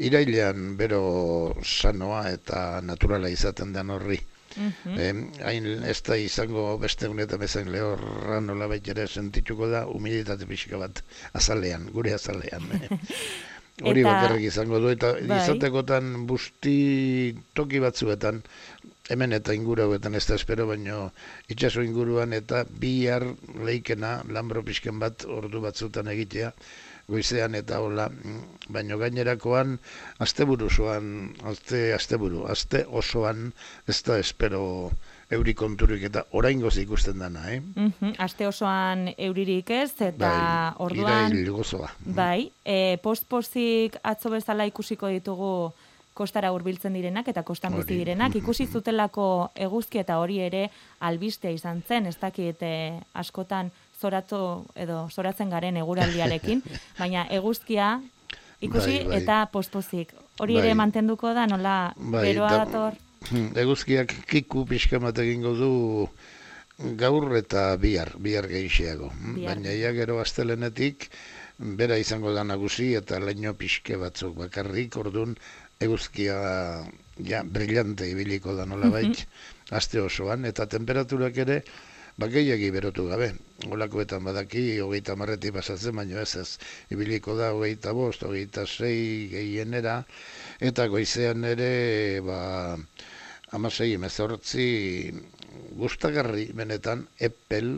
[0.00, 4.20] irailean bero sanoa eta naturala izaten den horri.
[4.56, 4.98] Mhm.
[4.98, 10.76] Eh, hain ez da izango beste unetan bezain lehorra nola ere sentituko da humiditate pixka
[10.76, 12.66] bat azalean, gure azalean.
[12.74, 12.88] Eh.
[13.80, 15.38] Hori Eta- bakarrik izango du, eta Bai.
[15.40, 18.42] izatekotan busti toki batzuetan,
[19.08, 21.12] hemen eta inguru hauetan ez da espero, baino
[21.48, 23.24] itxaso inguruan eta bihar
[23.64, 26.52] leikena lambro pixken bat ordu batzutan egitea,
[27.10, 29.78] goizean eta hola, mm, baino gainerakoan
[30.22, 33.50] asteburu osoan, aste asteburu, aste osoan
[33.88, 34.62] ez da espero
[35.30, 37.60] euri konturik eta oraingoz ikusten dana, eh?
[37.60, 41.36] Mhm, Aste osoan euririk ez, eta Bai, orduan...
[41.54, 41.90] gozoa.
[42.04, 45.72] Bai, e, post-postik atzo bezala ikusiko ditugu
[46.14, 48.34] kostara hurbiltzen direnak eta kostan bizi direnak.
[48.36, 50.66] Ikusi zutelako eguzki eta hori ere
[51.06, 52.74] albistea izan zen, ez dakit e,
[53.14, 53.70] askotan
[54.00, 56.62] zoratu edo zoratzen garen eguraldiarekin,
[57.00, 58.00] baina eguzkia
[58.60, 59.18] Ikusi Bai, bai.
[59.22, 60.10] eta pospozik.
[60.40, 60.74] Hori ere Bai.
[60.82, 62.98] mantenduko da, nola Bai, beroa da- dator.
[63.30, 65.70] Hmm, Eguzkiak kiku pixka bat egingo du
[67.00, 69.10] gaur eta bihar, bihar gehiago.
[69.34, 69.54] Bihar.
[69.54, 71.08] Baina ia gero astelenetik
[71.58, 75.36] bera izango da nagusi eta leño pixke batzuk bakarrik, ordun
[75.80, 76.36] eguzkia
[77.24, 79.24] ja brillante ibiliko da nolabait
[79.70, 81.62] aste osoan eta temperaturak ere
[82.20, 83.30] ba gehiagi berotu gabe.
[83.72, 86.50] Olakoetan badaki hogeita marretik pasatzen, baino ez ez.
[86.92, 90.02] Ibiliko da hogeita bost, hogeita sei gehienera,
[90.60, 91.70] eta goizean ere,
[92.26, 92.40] ba,
[93.56, 94.66] amasei emezortzi
[95.80, 97.72] gustagarri benetan epel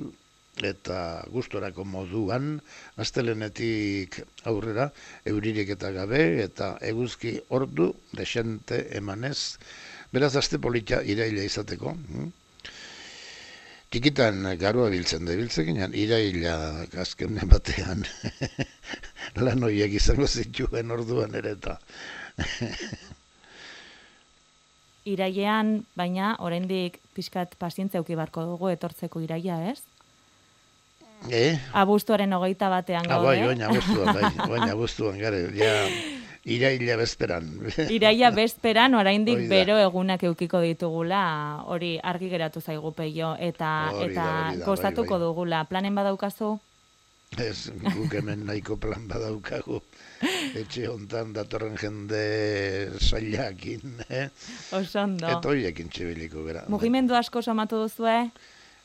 [0.69, 0.99] eta
[1.33, 2.59] gustorako moduan
[3.05, 4.19] astelenetik
[4.51, 4.91] aurrera
[5.33, 9.39] euririk eta gabe eta eguzki ordu desente emanez
[10.13, 11.97] beraz aste polita iraila izateko
[13.93, 16.55] Tikitan garua biltzen da, biltzekinan iraila
[17.03, 18.07] azken batean
[19.45, 21.77] lan horiek izango zituen orduan ere eta
[25.13, 29.81] Irailean, baina, oraindik pixkat pazientzia euki barko dugu etortzeko iraia, ez?
[31.31, 31.59] Eh?
[31.75, 33.27] Abuztuaren hogeita batean Ah, gaude.
[33.27, 35.73] bai, baina abuztuan, bai, baina abuztuan, gare, ja,
[36.45, 37.49] iraila bezperan.
[37.91, 44.29] Iraia bezperan oraindik bero egunak eukiko ditugula, hori argi geratu zaigu peio eta Hori da,
[44.55, 45.27] eta gozatuko bai, bai.
[45.29, 45.65] dugula.
[45.71, 46.59] Planen badaukazu?
[47.41, 49.81] Ez, guk hemen nahiko plan badaukagu.
[50.61, 52.19] Etxe hontan datorren jende
[53.01, 54.27] zailakin, eh?
[54.77, 55.31] Oso ondo.
[55.31, 56.67] Eta horiekin txibiliko gara.
[56.69, 58.19] Mugimendu asko somatu duzue?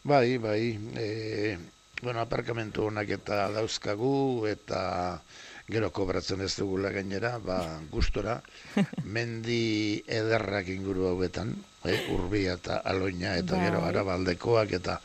[0.07, 1.57] Bai, bai, e,
[2.01, 5.19] bueno, aparkamentu honak eta dauzkagu, eta
[5.67, 7.59] gero kobratzen ez dugula gainera, ba,
[7.91, 8.39] gustora,
[9.17, 11.51] mendi ederrak inguru hauetan,
[11.83, 13.65] eh, urbia eta aloina, eta Bai.
[13.67, 14.99] gero arabaldekoak, eta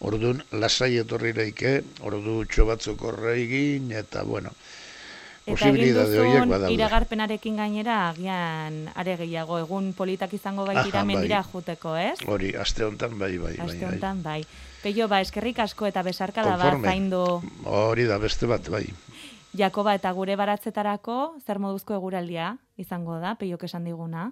[0.00, 4.54] ordun lasai etorri leike, ordu txo batzuk horre egin, eta bueno,
[5.46, 11.06] Eta egin duzun iragarpenarekin gainera agian are gehiago egun politak izango baitira bai.
[11.06, 12.16] mendira juteko, ez?
[12.26, 13.66] Hori, aste hontan bai, bai, bai.
[13.68, 13.90] Aste bai.
[13.92, 14.40] honetan bai.
[14.82, 16.88] Peio ba eskerrik asko eta besarkada bat Konforme.
[16.88, 17.22] zaindu
[17.62, 18.88] Hori da beste bat, bai.
[19.56, 24.30] Jakoba eta gure baratzetarako zer moduzko eguraldia izango da, peiok esan diguna.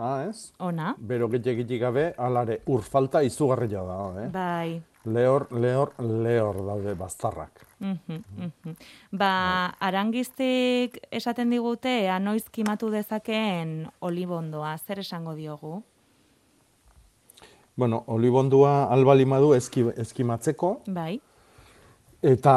[0.00, 0.52] Na, ez?
[0.64, 0.94] Ona.
[0.96, 4.28] Bero gehiagitik gabe, alare, ur falta izugarria da, eh?
[4.32, 4.80] Bai.
[5.12, 7.66] Lehor, lehor, lehor daude baztarrak.
[7.80, 8.74] Mhm, mhm.
[9.12, 9.32] Ba,
[9.80, 15.82] arangiztik esaten digute, anoiz kimatu dezakeen olibondoa, zer esango diogu?
[17.76, 21.18] Bueno, olibondua albalimadu eski, eskimatzeko, Bai.
[22.22, 22.54] Eta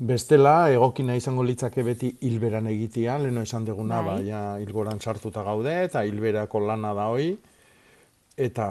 [0.00, 4.06] bestela egokina izango litzake beti hilberan egitea, leno esan deguna, Bai.
[4.06, 7.34] ba, ja hilgoran sartuta gaude, eta hilberako lana da hoi,
[8.40, 8.66] eta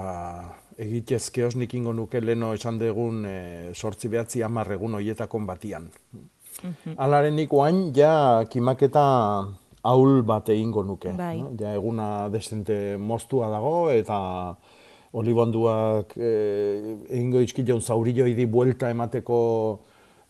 [0.80, 3.38] egitezke nik ingo nuke leno esan degun e,
[3.76, 5.90] sortzi behatzi hamar egun hoietakon batian.
[6.64, 6.96] Mhm.
[6.98, 9.04] Alaren nik oain, ja kimaketa
[9.84, 11.14] ahul bat egingo nuke.
[11.14, 11.42] Bai.
[11.42, 11.54] no?
[11.60, 14.56] Ja eguna desente moztua dago, eta
[15.14, 19.40] olibonduak eh, egingo izkileun zaurilloi di buelta emateko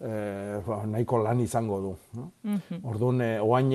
[0.01, 1.95] eh, ba, nahiko lan izango du.
[2.13, 2.31] No?
[2.43, 2.79] Mhm.
[2.83, 3.69] Orduan, eh, oain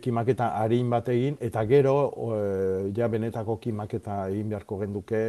[0.00, 5.22] kimaketa arin bat egin, eta gero, eh, ja benetako kimaketa egin beharko genduke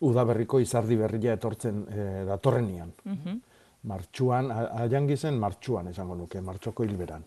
[0.00, 2.92] udaberriko izardi berria etortzen eh, datorrenian.
[3.04, 3.40] Mhm.
[3.82, 7.24] Martxuan, a- aian gizen martxuan esango nuke, martxoko hilberan.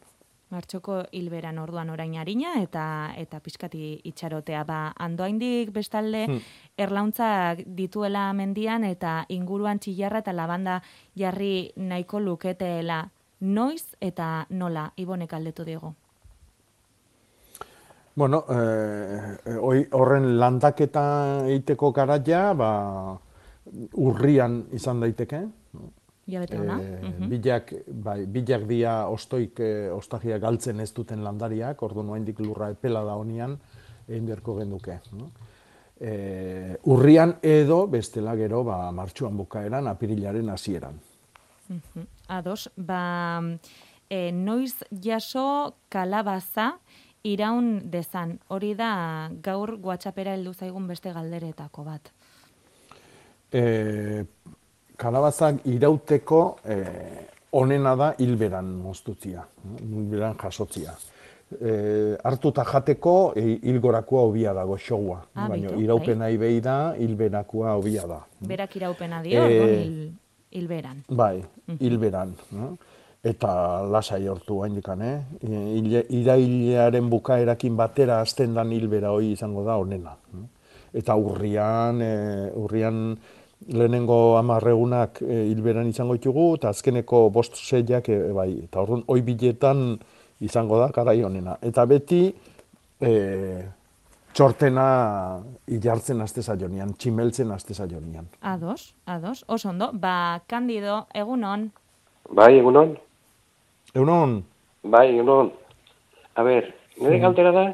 [0.53, 2.85] Martxoko hilberan orduan orain harina eta
[3.17, 6.39] eta pixkati itxarotea ba andoaindik bestalde Hmm.
[6.77, 10.81] erlauntzak dituela mendian eta inguruan txillarra eta labanda
[11.17, 13.09] jarri nahiko luketeela
[13.41, 15.93] noiz eta nola ibonek aldetu digu.
[18.15, 23.17] Bueno, eh, eh, horren landaketa egiteko garaia, ba,
[23.97, 25.39] urrian izan daiteke.
[26.25, 26.79] Jabete ona.
[26.81, 27.29] Eh, Mhm.
[27.29, 33.03] bilak, bai, bilak dia ostoik, eh, ostagia galtzen ez duten landariak, ordu noaindik lurra epela
[33.03, 33.59] da honian,
[34.07, 34.99] egin beharko genduke.
[35.11, 35.31] No?
[35.99, 40.99] Eh, urrian edo, bestela gero, ba, martxuan bukaeran, apirilaren hasieran.
[41.69, 42.07] Mhm.
[42.27, 43.41] Ados, ba,
[44.09, 46.79] e, noiz jaso kalabaza
[47.23, 48.39] iraun dezan.
[48.47, 52.11] Hori da gaur WhatsAppera heldu zaigun beste galderetako bat.
[53.51, 54.25] E,
[55.03, 56.77] kalabazak irauteko e,
[57.59, 59.43] onena da hilberan moztutzia,
[59.81, 60.95] hilberan jasotzia.
[61.53, 61.73] E,
[62.25, 68.07] hartuta jateko e, hilgorakoa hobia dago xogua, Ah, baina beitu, iraupena behi da, hilberakoa hobia
[68.09, 68.21] da.
[68.41, 69.99] Berak iraupena dio, Eh, hil,
[70.55, 71.03] hilberan.
[71.09, 71.43] Bai,
[71.79, 72.33] hilberan.
[72.51, 72.71] No?
[73.23, 73.51] Eta
[73.87, 75.19] lasai hortu haindikan, eh?
[75.79, 80.15] Ile- Irailearen bukaerakin batera hasten dan hilbera hori izango da onena.
[80.93, 83.15] Eta urrian, e, urrian
[83.67, 89.21] lehenengo amarregunak e, hilberan izango ditugu, eta azkeneko bost seiak e, bai, eta orduan, oi
[89.21, 89.99] biletan
[90.43, 91.57] izango da, karai honena.
[91.61, 92.25] Eta beti,
[93.01, 93.11] e,
[94.33, 94.85] txortena
[95.67, 98.27] ilartzen azte zaionian, tximeltzen azte zaionian.
[98.41, 99.91] Ados, ados, oso ondo.
[99.93, 101.69] Ba, Kandido, egunon.
[102.31, 102.97] Bai, egunon.
[103.93, 104.39] Egunon.
[104.83, 105.51] Bai, egunon.
[106.35, 107.21] A ber, nire Mhm.
[107.21, 107.65] galdera da?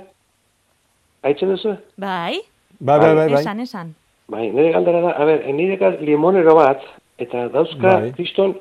[1.23, 1.77] Aitzen duzu?
[1.97, 2.41] Bai?
[2.79, 3.41] Bai, bai, bai, bai.
[3.41, 3.95] Esan, esan.
[4.29, 6.83] Bai, nire galdera da, a ber, nire gaz limonero bat,
[7.17, 8.11] eta dauzka, Bai.
[8.13, 8.53] kriston,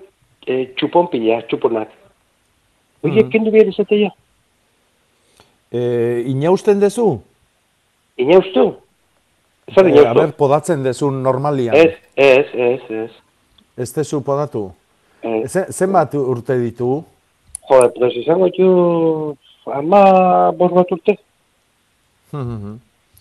[0.49, 1.91] e, txupon pila, txuponak.
[3.05, 4.09] Oie, kendu behar izatea?
[5.71, 5.81] E,
[6.33, 7.19] inausten dezu?
[8.19, 8.65] Inaustu?
[9.75, 10.09] Zer E, inaustu?
[10.09, 11.77] a ber, podatzen dezu normalian.
[11.77, 13.11] Ez, ez, ez, ez.
[13.77, 14.71] Ez dezu podatu?
[15.21, 15.53] Ez.
[15.53, 17.05] Ze, zenbat urte ditu?
[17.69, 18.69] Joder, pues izango ju,
[19.69, 21.19] ama bost bat urte.
[22.33, 22.75] Mhm.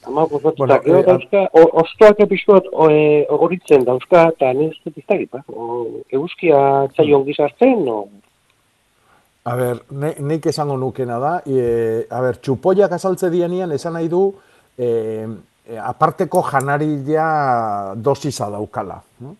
[0.08, 5.30] Ama bat Bueno, eh, dauzka, o- ostoak epizkot ogoritzen dauzka, eta nire ez dut izagit,
[5.32, 5.41] ba?
[5.51, 6.60] O, Eguzkia
[6.95, 8.08] zaion gizartzen, o...
[9.47, 14.10] A ber, ne, nik esango nukena da, e, a ber, txupoiak azaltze dianian esan nahi
[14.12, 14.22] du,
[14.78, 14.88] e,
[15.68, 19.01] e, aparteko janarila dosisa daukala.
[19.24, 19.36] no?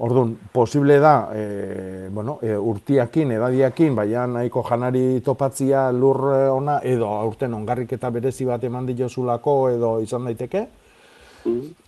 [0.00, 6.78] Orduan, posible da, e, bueno, e, urtiakin, edadiakin, baina nahiko janari topatzia lur e, ona,
[6.88, 10.66] edo aurten ongarrik eta berezi bat eman diozulako, edo izan daiteke,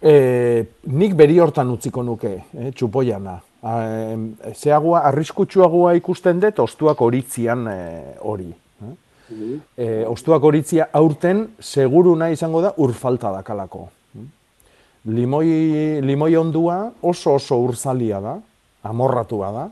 [0.00, 3.34] E, nik beri hortan utziko nuke, eh, txupoiana.
[3.62, 8.48] E, zeagua, arriskutsuagoa ikusten dut, ostuak horitzian eh, hori.
[8.48, 8.94] eh.
[9.76, 13.88] E, ostuak horitzia aurten, seguru nahi izango da, urfalta dakalako.
[15.04, 18.36] Limoi, limoi ondua oso oso urzalia da,
[18.86, 19.64] amorratua da.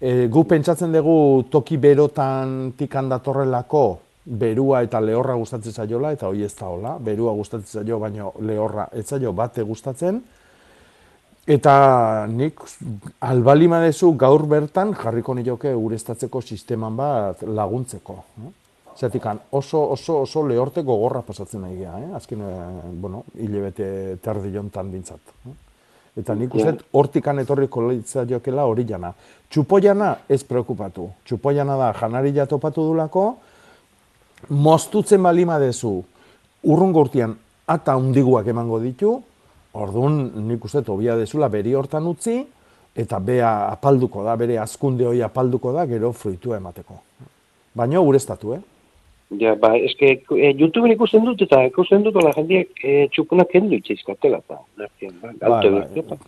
[0.00, 3.84] E, gu pentsatzen dugu toki berotan tikan datorrelako
[4.24, 8.88] berua eta lehorra gustatzen zaiola, eta hoi ez da hola, berua gustatzen zaio, baina lehorra
[8.92, 10.20] ez zaio bate gustatzen.
[11.44, 12.60] Eta nik
[13.20, 18.18] albalima dezu gaur bertan jarriko nioke ureztatzeko sisteman bat laguntzeko.
[18.94, 22.10] Zertikan oso, oso, oso lehorte gogorra pasatzen nahi gea, eh?
[22.14, 25.32] azken, eh, bueno, hilebete terdi jontan bintzat.
[25.48, 25.54] Eh?
[26.22, 27.88] Eta nik uste hortikan etorriko
[28.28, 29.12] jokela hori jana.
[29.50, 31.08] Txupoiana ez preokupatu.
[31.24, 33.24] Txupoiana da janarila topatu dulako,
[34.48, 36.04] moztutzen balima dezu,
[36.62, 37.34] urrungo urtean
[37.66, 39.16] ata undiguak emango ditu,
[39.74, 42.44] orduan nik uste dut hobia dezula beri hortan utzi,
[42.94, 47.00] eta bea apalduko da, bere azkunde hori apalduko da, gero fruitua emateko.
[47.74, 48.60] Baina ureztatu, eh?
[49.40, 53.78] Ja, ba, eske, e, YouTubeen ikusten dut, eta ikusten dut, ola jendiek e, txupunak kendu
[53.78, 56.18] itxizkatela, eta, nertien, ba, bai, dut, eta.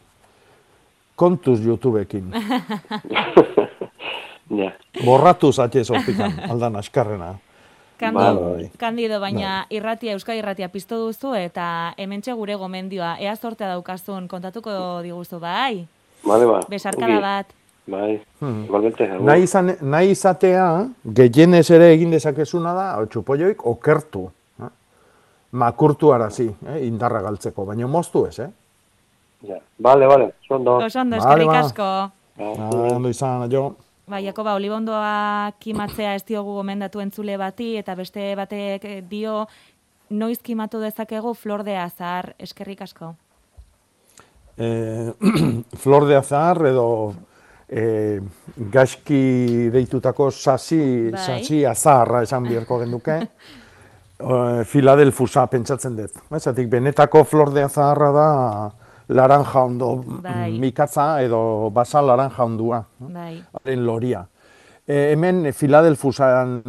[1.16, 2.32] Kontuz YouTubeekin.
[4.46, 4.70] Ja.
[5.04, 7.34] Borratu zatxe sortikan, aldan askarrena.
[7.98, 8.68] Kando, Bai.
[8.78, 14.70] Kandido, baina irratia, Euskadi irratia piztu duzu, eta hementxe gure gomendioa, ea zortea daukazun, kontatuko
[15.02, 15.86] diguzu, bai?
[16.26, 16.60] Vale, ba.
[16.68, 17.22] Besarkada ongi.
[17.24, 17.54] bat.
[17.86, 18.64] Bai, Hmm.
[18.64, 19.06] igualmente.
[19.20, 24.24] Nahi, izan, nahi izatea, gehienez ere egin dezakezuna da, txupoioik okertu.
[24.60, 24.70] Eh?
[25.52, 26.80] Makurtu arazi, eh?
[26.86, 28.50] indarra galtzeko, baina moztu ez, eh?
[29.46, 29.58] Ja.
[29.78, 30.78] Vale, vale, zondo.
[30.78, 32.10] Oso ondo, Vale, asko.
[32.38, 33.76] Ondo izan, jo.
[34.08, 39.46] Ba, Jakoba, olibondoa kimatzea ez diogu gomendatu entzule bati, eta beste batek dio,
[40.10, 43.14] noiz kimatu dezakegu flor de azar, eskerrik asko.
[44.58, 45.12] Eh,
[45.82, 47.14] flor de azar edo
[47.68, 48.20] eh,
[48.56, 51.20] gaizki deitutako sasi, Bai.
[51.20, 53.20] sasi azarra esan biherko genduke.
[54.18, 56.22] Eh, Filadelfusa pentsatzen dut.
[56.36, 58.28] Ezatik, benetako flor de azarra da
[59.08, 59.92] laranja ondo
[60.22, 60.58] Bai.
[60.58, 62.84] mikatza edo basa laranja ondua.
[62.98, 63.42] Bai.
[63.76, 64.26] Loria.
[64.86, 66.62] E, hemen Filadelfusan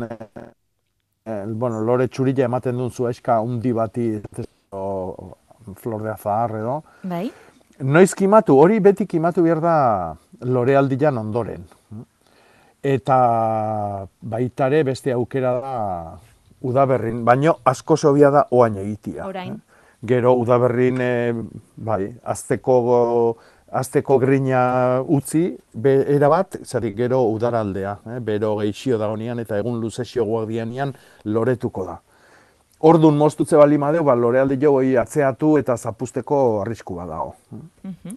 [1.28, 4.08] eh, bueno, lore txurila ematen duen zueska undi bati
[4.72, 5.34] o,
[5.76, 6.80] flor de azahar edo.
[7.04, 7.28] Bai?
[7.80, 9.76] Noiz kimatu, hori beti kimatu behar da
[10.42, 11.66] lorealdian ondoren.
[12.84, 13.18] Eta
[14.22, 15.76] baitare beste aukera da
[16.62, 19.26] udaberrin, baino asko zobia da oain egitia.
[19.28, 19.60] Orain.
[20.08, 21.34] Gero udaberrin, e,
[21.76, 22.76] bai, azteko,
[23.74, 28.20] azteko grina utzi, be, erabat, zari gero udaraldea, eh?
[28.22, 30.94] bero geixio da honian eta egun luzesio guak dianian
[31.26, 31.98] loretuko da.
[32.80, 37.34] Ordun moztutze bali madeu, ba, lorealdi jo hoi atzeatu eta zapusteko arriskua dago.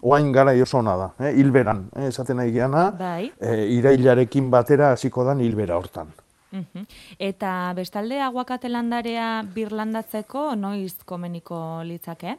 [0.03, 1.31] Oain gara oso ona da, eh?
[1.33, 2.09] hilberan, eh?
[2.11, 3.31] esaten nahi geana, Bai.
[3.41, 6.13] eh, irailarekin batera hasiko dan hilbera hortan.
[6.51, 6.85] Mhm.
[7.17, 12.37] Eta bestalde aguakate landarea birlandatzeko noiz komeniko litzake?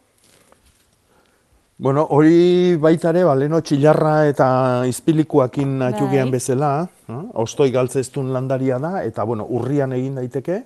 [1.82, 4.46] Bueno, hori baita ere, ba, leno txilarra eta
[4.86, 5.88] izpilikuakin Bai.
[5.88, 7.22] atxugean bezala, eh?
[7.34, 10.60] ostoi galtzeztun landaria da, eta bueno, urrian egin daiteke,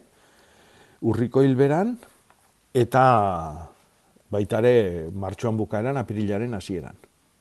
[1.01, 1.97] urriko hilberan,
[2.75, 3.03] eta
[4.31, 6.97] baita ere martxoan bukaeran, apirilaren hasieran.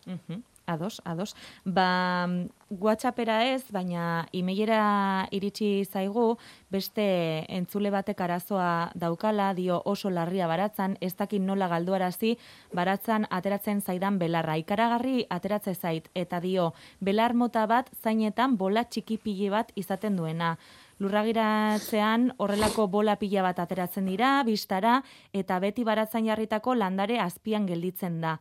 [0.05, 0.43] Mhm.
[0.67, 1.35] Ados, ados.
[1.63, 2.27] Ba,
[2.69, 6.39] WhatsAppera ez, baina emailera iritsi zaigu,
[6.73, 12.33] beste entzule batek arazoa daukala, dio oso larria baratzan, ez dakin nola galduarazi,
[12.73, 14.57] baratzan ateratzen zaidan belarra.
[14.57, 20.55] Ikaragarri ateratze zait, eta dio, belar mota bat zainetan bola txiki pili bat izaten duena.
[20.99, 25.01] Lurragiratzean horrelako bola pila bat ateratzen dira, bistara,
[25.33, 28.39] eta beti baratzan jarritako landare azpian gelditzen da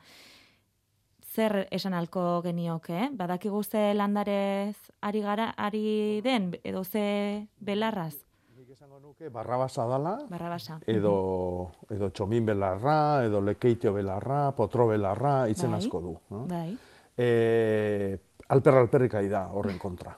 [1.34, 3.08] zer esan alko genioke, eh?
[3.12, 8.14] Badakigu ze landarez ari gara ari den edo ze belarraz.
[8.74, 10.16] Esango nuke barrabasa dala.
[10.28, 10.80] Barrabasa.
[10.86, 16.40] Edo edo txomin belarra, edo lekeitio belarra, potro belarra, itzen Bai, asko du, no?
[16.50, 16.74] Bai.
[17.16, 20.16] Eh, alper alperrik da horren kontra.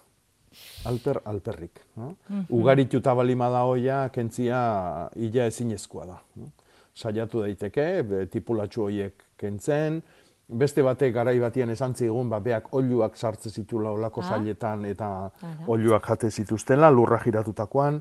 [0.87, 2.14] Alper alperrik, no?
[2.28, 2.45] Mhm.
[2.51, 6.20] Ugarituta balima da hoia, kentzia ila ezinezkoa da.
[6.37, 6.51] No?
[6.95, 10.03] Saiatu daiteke, tipulatxu hoiek kentzen,
[10.49, 14.28] beste batek garai batian esan zigun, ba, beak oiluak sartze zitula olako Ah.
[14.30, 15.09] zailetan eta
[15.43, 15.64] Ara.
[15.66, 18.01] oiluak jate zituztela, lurra giratutakoan,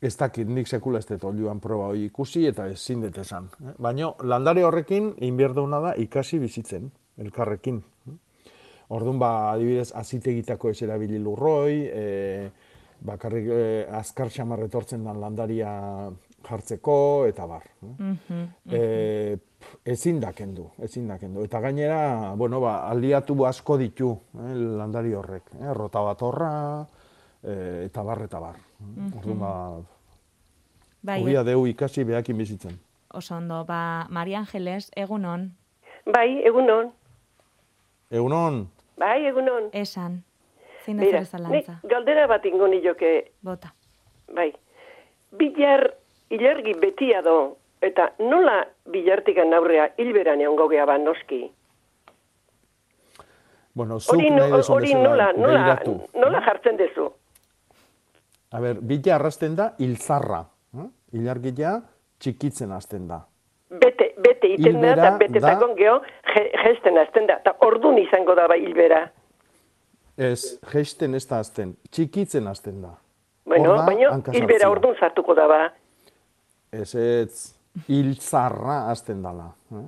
[0.00, 3.48] ez dakit nik sekula ez dut oiluan proba hori ikusi eta ezin dut esan.
[3.64, 3.72] eh?
[3.78, 7.82] Baina landare horrekin, inbierdauna da ikasi bizitzen, elkarrekin.
[8.88, 12.50] Orduan, ba, adibidez, azitegitako ez erabili lurroi, e,
[13.06, 15.72] bakarrik e, azkar xamar etortzen dan landaria
[16.46, 17.64] jartzeko, eta bar.
[17.82, 21.42] Mhm, E, pf, ezin da kendu, ezin da kendu.
[21.44, 25.50] Eta gainera, bueno, ba, aliatu asko ditu eh, landari horrek.
[25.60, 25.72] Eh?
[25.74, 26.52] Rota bat horra,
[27.42, 28.56] e, eta bar, eta bar.
[28.80, 29.12] Mhm.
[29.18, 29.52] Orduan, ba,
[31.06, 32.78] Bai, Ogia deu ikasi behakin bizitzen.
[33.14, 35.52] oso ondo, ba, Maria Angeles, egunon.
[36.06, 36.90] Bai, egunon.
[38.10, 39.68] Egunon, Bai, egunon.
[39.72, 40.22] Esan,
[40.84, 41.80] zein da zalantza.
[41.84, 43.32] galdera bat ingo nioke.
[43.42, 43.72] Bota.
[44.34, 44.52] Bai.
[45.36, 45.94] Bilar,
[46.30, 51.50] ilargi betia do, eta nola bilartikan aurrea hilberan egon gogea ba noski.
[53.74, 56.18] bueno, zuk Hori, nahi no, dezun hori bezala nola, nola, begiratu.
[56.18, 57.10] nola jartzen dezu?
[58.52, 60.46] A ber, bila arrasten da hilzarra.
[60.80, 60.86] Eh?
[61.12, 61.82] Ilargia
[62.18, 63.18] txikitzen hasten da.
[63.68, 66.00] Bete, bete iten da, eta bete da- geho,
[66.36, 69.06] jesten azten da, eta ordun izango da ba hilbera.
[70.16, 72.94] Ez, geisten ez da hasten, txikitzen hasten da.
[73.46, 75.60] Bueno, baina hilbera ordun sartuko da ba.
[76.72, 77.56] Ez ez,
[77.88, 79.52] hilzarra hasten dala.
[79.72, 79.86] Eh?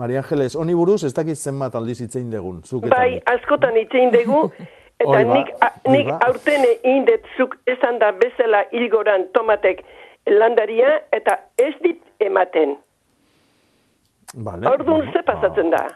[0.00, 2.62] Maria Angeles, honi buruz ez dakit zenbat aldiz hitzein degun.
[2.64, 4.46] Zuk Bai, askotan itzein dugu,
[5.02, 6.18] eta Hori ba, nik, a, nik ba.
[6.26, 6.64] aurten
[6.94, 9.82] indetzuk esan da bezala hilgoran tomatek
[10.30, 12.78] landaria, eta ez dit ematen.
[14.34, 15.86] Vale, Orduan bueno, ze pasatzen da?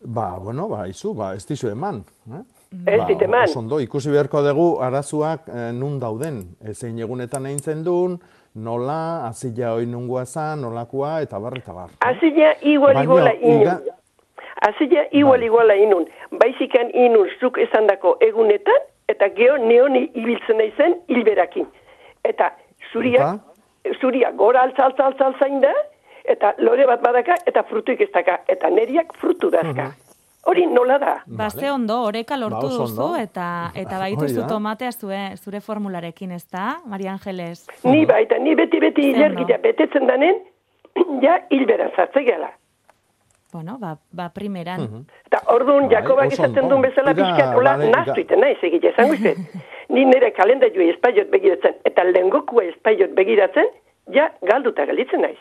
[0.00, 2.02] Ba, bueno, ba, izu, ba, ez dizu eman.
[2.32, 2.42] Eh?
[2.86, 3.44] Ez dit eman.
[3.44, 6.42] oso ondo, ikusi beharko dugu arazoak eh, nun dauden.
[6.64, 8.18] Ezein egunetan eintzen duen,
[8.54, 11.90] nola, azila hoi nungoa zan, nolakoa, eta bar, eta bar.
[12.00, 13.62] Azila igual iguala inun.
[13.62, 13.80] iga-
[14.68, 16.06] Azila igual iguala inun.
[16.32, 21.66] Baizikan inun zuk esandako egunetan, eta geho neoni ibiltzen naizen hilberakin.
[22.24, 22.52] Eta
[22.92, 23.40] zuriak,
[24.00, 25.72] zuria gora altza altza altza altzain da,
[26.28, 28.40] eta lore bat badaka, eta frutuik ez daka.
[28.48, 29.92] Eta neriak frutu dazka.
[30.46, 31.12] Hori nola da?
[31.26, 36.44] Ba, ze ondo, oreka lortu Ba, duzu, eta, eta baituzu tomatea zure, zure formularekin, ez
[36.52, 37.64] da, Maria Angeles?
[37.82, 40.38] Ni baita, ni beti-beti ilergitea betetzen danen,
[41.24, 42.52] ja hilberan zartze gela.
[43.52, 45.06] Bueno, ba, ba primeran.
[45.26, 46.62] Eta orduan, Bai, Jakobak ondo.
[46.68, 49.38] duen bezala pixkat, hola, ga- iten naiz egite, esango izet.
[49.94, 53.66] Ni nire kalendaioi espaiot begiratzen, eta lehengokua espaiot begiratzen,
[54.14, 55.38] ja galduta gelditzen naiz.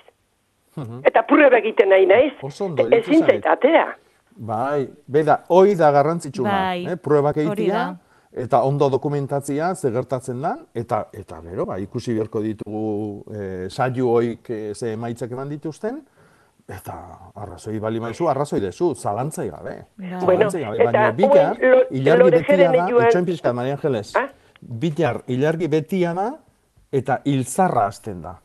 [1.03, 2.33] Eta purreba egiten nahi naiz,
[2.93, 3.45] ezin zait.
[3.45, 3.85] atea.
[4.37, 6.95] Bai, beda, hoi da garrantzitsuna, Bai, eh?
[6.97, 7.83] pruebak egitea,
[8.33, 14.09] eta ondo dokumentatzia, ze gertatzen da, eta, eta gero, ba, ikusi beharko ditugu eh, saio
[14.09, 16.01] hoik eh, ze emaitzak eman dituzten,
[16.67, 16.93] eta
[17.35, 19.75] arrazoi bali maizu, arrazoi dezu, zalantzai gabe.
[19.97, 20.77] Bueno, Zalantzai gabe.
[20.83, 24.27] eta Baina bilar, lo- ilargi betia da, joan- itxoin pixka, Maria Angeles, Ah?
[24.59, 26.33] bilar, ilargi betia da,
[26.91, 28.41] eta hilzarra hasten da.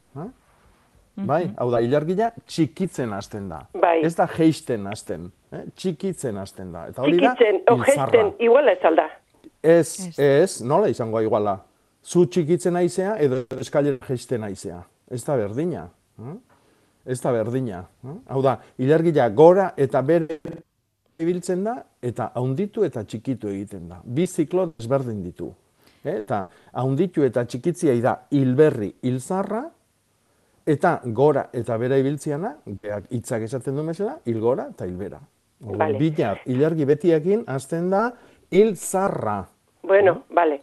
[1.27, 3.63] Bai, hau da, ilargia txikitzen hasten da.
[3.75, 4.01] Bai.
[4.07, 5.65] Ez da geisten hasten, eh?
[5.77, 6.87] txikitzen hasten da.
[6.89, 8.07] Eta hori da, Txikitzen, o hilzarra.
[8.13, 9.09] gesten, iguala ez alda.
[9.63, 11.59] Ez, ez, nola izango iguala.
[12.05, 14.81] Zu txikitzen aizea edo eskailera geisten aizea.
[15.11, 15.89] Ez da berdina.
[16.21, 16.37] eh?
[17.07, 17.83] Ez da berdina.
[18.05, 18.15] eh?
[18.29, 20.39] Hau da, ilargia gora eta bere
[21.21, 23.99] ibiltzen da, eta haunditu eta txikitu egiten da.
[24.05, 25.51] Bi ziklo desberdin ditu.
[26.05, 26.23] Eh?
[26.23, 29.67] Eta haunditu eta txikitziai da hilberri hilzarra,
[30.71, 35.21] eta gora eta bera ibiltziana, beak hitzak esaten du mesela, hilgora eta hilbera.
[35.61, 35.99] Vale.
[35.99, 38.11] Bilar, ilargi betiekin hasten da
[38.51, 39.45] hilzarra.
[39.83, 40.61] Bueno, bale.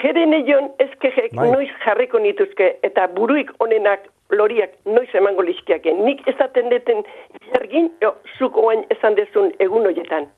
[0.00, 1.50] Jeren eion ezkejek Bai.
[1.50, 5.92] noiz jarriko nituzke, eta buruik onenak loriak noiz emango lizkiake.
[5.92, 7.04] Nik ezaten deten
[7.52, 10.30] zergin, jo, zuk oain esan dezun egun horietan.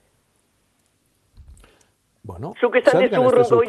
[2.27, 3.63] Bueno, Zuk esan dezu ez urrungo?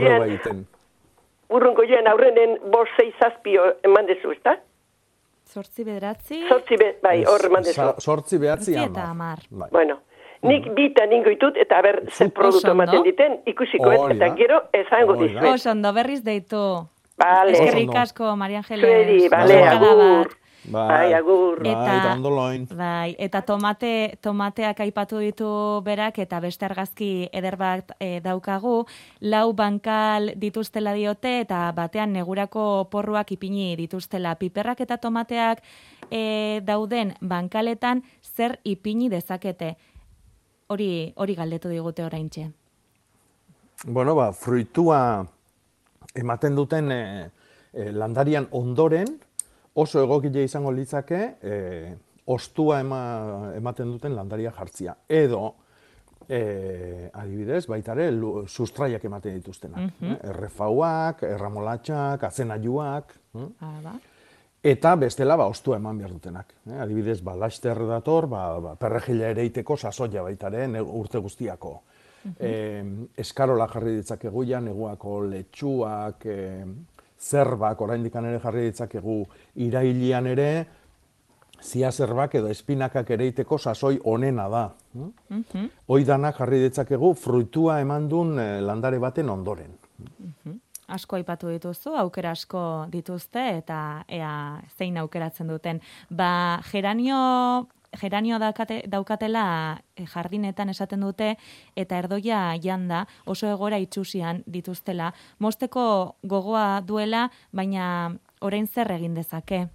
[1.54, 4.58] Urrungo aurrenen bost zei zazpio eman dezu, ezta?
[5.58, 6.44] Zortzi bederatzi.
[6.50, 7.88] Zortzi be, bai, hor eman dezu.
[8.04, 9.40] Sortzi behatzi eta hamar.
[9.50, 9.70] Bai.
[9.74, 9.96] Bueno,
[10.46, 15.16] nik bita ningo ditut eta ber ze produktu ematen diten ikusiko ez, eta gero esango
[15.18, 15.48] dizuet.
[15.56, 16.62] Oso ondo berriz deitu.
[17.18, 17.56] Vale.
[17.58, 18.86] Eskerrik asko, Maria Angeles.
[18.86, 20.36] Zueri, vale, agur.
[20.66, 20.90] Bat.
[20.90, 21.64] Bai, agur.
[21.64, 22.68] Bai, Eta- loin.
[22.76, 28.86] Bai, eta tomate, tomateak aipatu ditu berak eta beste argazki eder bat e, daukagu,
[29.22, 34.36] lau bankal dituztela diote eta batean negurako porruak ipini dituztela.
[34.36, 35.64] Piperrak eta tomateak
[36.12, 39.78] e, dauden bankaletan zer ipini dezakete?
[40.68, 42.52] Hori hori galdetu digute oraintxe.
[43.86, 45.26] Bueno, ba, fruitua
[46.16, 47.30] ematen duten e,
[47.74, 49.20] e, landarian ondoren
[49.78, 51.56] oso egokile izango litzake e,
[52.34, 53.02] ostua ema,
[53.56, 54.96] ematen duten landaria jartzia.
[55.08, 55.54] Edo,
[56.28, 59.92] e, adibidez, baita ere, lu- sustraiak ematen dituztenak.
[60.02, 60.12] Mhm.
[60.12, 60.18] eh?
[60.34, 63.14] Errefauak, erramolatxak, azenaiuak.
[63.36, 63.48] eh?
[63.62, 63.96] Ah, ba.
[64.68, 66.50] Eta bestela ba ostua eman behar dutenak.
[66.68, 66.80] Eh?
[66.84, 71.76] Adibidez, ba, laster dator, ba, ba, perrejila ere iteko sasoia baita ere, ne- urte guztiako.
[72.44, 72.84] Eh,
[73.24, 76.66] eskarola jarri ditzakegu ja, neguako letxuak, eh,
[77.20, 80.68] zerbak, oraindik ere jarri ditzakegu irailian ere,
[81.62, 84.74] zia zerbak edo espinakak ere iteko sasoi onena da.
[84.94, 85.12] hm?
[85.30, 85.70] Mhm.
[85.88, 89.74] Hoi danak jarri ditzakegu fruitua eman duen eh, landare baten ondoren.
[90.88, 95.82] Asko aipatu dituzu, aukera asko dituzte eta ea zein aukeratzen duten.
[96.10, 101.36] Ba, geranio geranio daukate, daukatela eh, jardinetan esaten dute
[101.76, 105.14] eta erdoia janda oso egora itxusian dituztela.
[105.40, 109.68] Mosteko gogoa duela, baina orain zer egin dezake.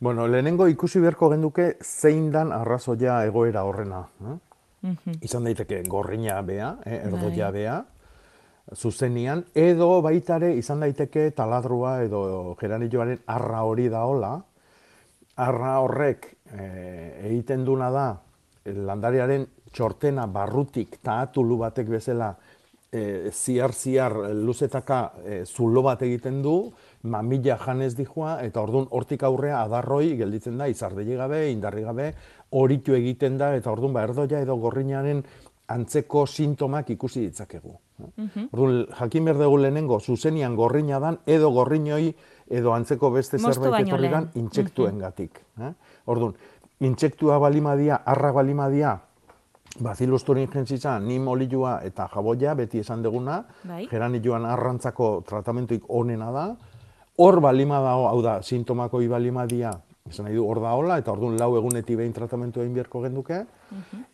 [0.00, 4.06] Bueno, lehenengo ikusi beharko genduke zein dan arrazoia egoera horrena.
[4.20, 4.38] Eh?
[4.82, 5.20] Mhm.
[5.22, 7.52] Izan daiteke gorrina bea, eh, erdoia Bai.
[7.52, 7.84] bea,
[8.74, 14.42] zuzenian, edo baitare izan daiteke taladrua edo geranilloaren arra hori daola,
[15.36, 18.08] arra horrek eh, egiten duna da
[18.66, 22.30] landariaren txortena barrutik taatulu batek bezala
[22.92, 26.56] eh, ziar-ziar luzetaka eh, zulo bat egiten du,
[27.02, 32.12] mamila janez dijoa, eta orduan hortik aurrea adarroi gelditzen da, izardegi gabe, indarri gabe,
[32.56, 35.22] horitu egiten da, eta orduan ba, erdoia edo gorrinaren
[35.68, 37.74] antzeko sintomak ikusi ditzakegu.
[38.52, 42.14] Orduan, jakin behar dugu lehenengo, zuzenian gorrina dan, edo gorrinoi,
[42.50, 44.44] edo antzeko beste Moztu zerbait etorri dan, lehen.
[44.44, 45.40] intsektuengatik.
[45.60, 45.72] Eh?
[46.06, 46.34] Orduan,
[46.80, 49.00] intsektua balimadia, arra balimadia,
[49.82, 53.86] Bacillus thuringiensis nim olioa eta jaboia, beti esan deguna, Bai.
[53.90, 56.46] geranilloan arrantzako tratamentuik onena da,
[57.18, 59.72] hor balima dago, hau da, sintomako ibalimadia,
[60.08, 63.44] esan nahi du hor da hola, eta orduan lau egunetik behin tratamentu egin beharko genduke.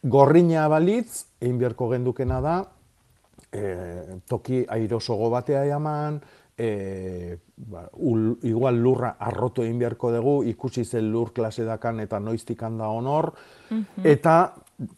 [0.02, 2.56] Gorrina balitz, egin beharko gendukena da,
[3.52, 6.20] e, toki airosogo batea eman,
[6.58, 12.20] e, ba, ul, igual lurra arrotu egin beharko dugu, ikusi zen lur klase dakan eta
[12.20, 13.32] noiztik handa honor,
[14.04, 14.54] eta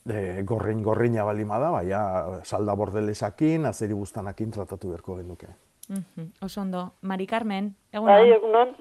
[0.08, 2.00] e, gorrin gorrina balima da, baina
[2.42, 5.48] salda bordelesakin, azeri bustanakin tratatu beharko genduke.
[5.88, 6.32] Mhm.
[6.42, 6.94] Oso ondo.
[7.02, 8.76] Mari Carmen, egun Bai, egunon,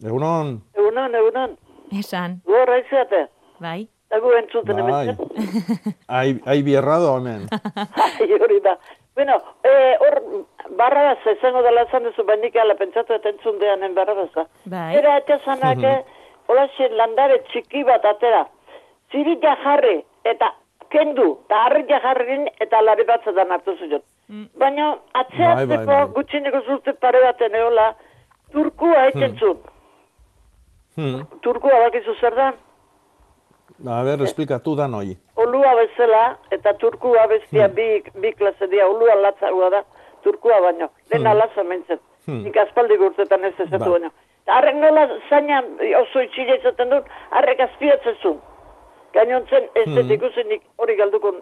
[0.00, 1.56] Egunon, egunon, egunon.
[1.92, 2.40] Esan.
[2.46, 3.26] Gorra izate.
[3.60, 3.88] Bai.
[4.10, 5.94] Dago entzuten bai, hemen.
[6.08, 7.44] ai, ai bierrado hemen.
[8.18, 8.72] Ai, hori da.
[9.20, 10.46] Bueno, eh, hor,
[10.78, 14.46] barrabaz, izango dela esan duzu, bainik ala pentsatu eta entzun deanen barrabaza.
[14.72, 14.94] Bai.
[14.96, 15.82] Era atxasanak,
[16.48, 16.64] hola
[16.96, 18.46] landare txiki bat atera.
[19.12, 20.48] Zirita jarri, eta
[20.88, 24.00] kendu, eta harrita jarrin, eta lare batzetan hartu zuen.
[24.56, 26.08] Baina, Bai, atzeatzeko, bai, bai.
[26.16, 27.94] gutxineko zurte pare baten eola,
[28.52, 29.58] turkua egiten zuen.
[30.96, 31.26] Hmm.
[31.42, 32.54] Turkua bakizu zer da?
[33.86, 35.18] A ber, esplikatu da noi.
[35.40, 37.74] Olua bezala, eta turkua bestia Hmm.
[37.76, 39.82] bi, bi klase dira, olua latzagoa da,
[40.22, 40.90] turkua baino.
[41.10, 41.38] Lehen Hmm.
[41.38, 41.98] latza mentzen.
[42.26, 42.42] Hmm.
[42.44, 43.90] Nik aspaldi gurtetan ez ezatu Ba.
[43.90, 44.10] baino.
[44.46, 45.62] Harrek nola zaina
[46.00, 48.38] oso itxile izaten dut, harrek azpiatzen zuen.
[49.14, 50.10] Gainontzen ez dut Hmm.
[50.12, 51.40] ikusi nik hori galdukon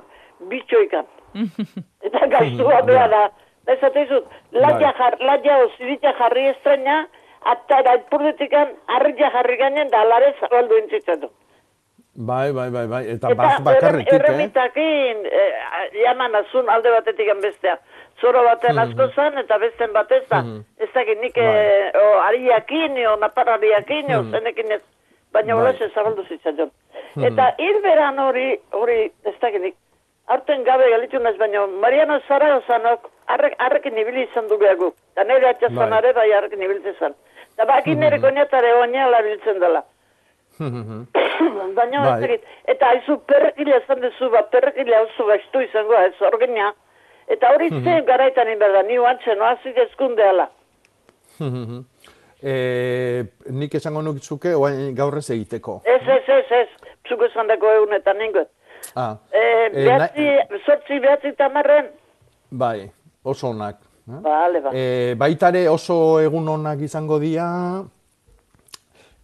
[0.49, 1.07] bitxoikan.
[2.07, 3.31] Eta gaztua bea da.
[3.67, 4.99] Da esaten zut, latia, Bai.
[4.99, 7.07] jar, latia o zirita jarri estraina,
[7.53, 11.29] eta ipurdetikan harria jarri gainen da alare zabaldu entzitzen du.
[12.19, 13.05] Bai, bai, bai, bai.
[13.15, 14.17] Eta, Eta bat bakarretik, eh?
[14.19, 15.53] erremitakin, eh,
[16.03, 17.77] jaman azun alde batetik bestea.
[18.21, 18.79] Zoro baten Mhm.
[18.85, 20.41] asko zan, eta besten batez da.
[20.43, 20.65] Mhm.
[20.79, 24.31] Ez dakit nik eh, o, ariakin, o naparariakin, o Mhm.
[24.33, 24.83] zenekin ez.
[25.33, 25.63] Baina Bai.
[25.79, 26.71] hola zabaldu zitzaion.
[27.15, 27.25] Mhm.
[27.25, 29.75] Eta hilberan hori, hori, ez dakit nik,
[30.27, 34.93] aurten gabe galitu naz, baina Mariano Zaragozanok arrek, arrekin ibili izan du behar gu.
[35.13, 35.99] Eta nire atxazan Bai.
[35.99, 37.15] ere bai arrekin ibiltzen zan.
[37.55, 39.85] Eta baki nire koinatare oinala biltzen dela.
[41.79, 42.15] Baina Bai.
[42.15, 42.45] ez dakit.
[42.67, 46.73] Eta haizu perrekila esan dezu, ba, perrekila oso gaiztu izango, ez orgenia.
[47.29, 47.85] Eta hori Mhm.
[47.85, 50.49] zen garaitan inberda, ni oantzen, oazik ezkundeala.
[52.43, 55.81] e, nik esango nukizuke, oain gaur ez egiteko.
[55.85, 56.69] Ez, ez, ez, ez,
[57.09, 58.49] zuko esan dako egunetan ningot.
[58.97, 59.41] Ah, E,
[59.73, 60.27] Eh, behatzi,
[60.65, 61.91] sortzi behatzi tamarren,
[62.51, 62.91] bai,
[63.25, 63.77] oso onak.
[64.09, 64.21] eh?
[64.23, 64.71] Bale, ba.
[64.73, 67.83] E, baitare oso egun onak izango dira,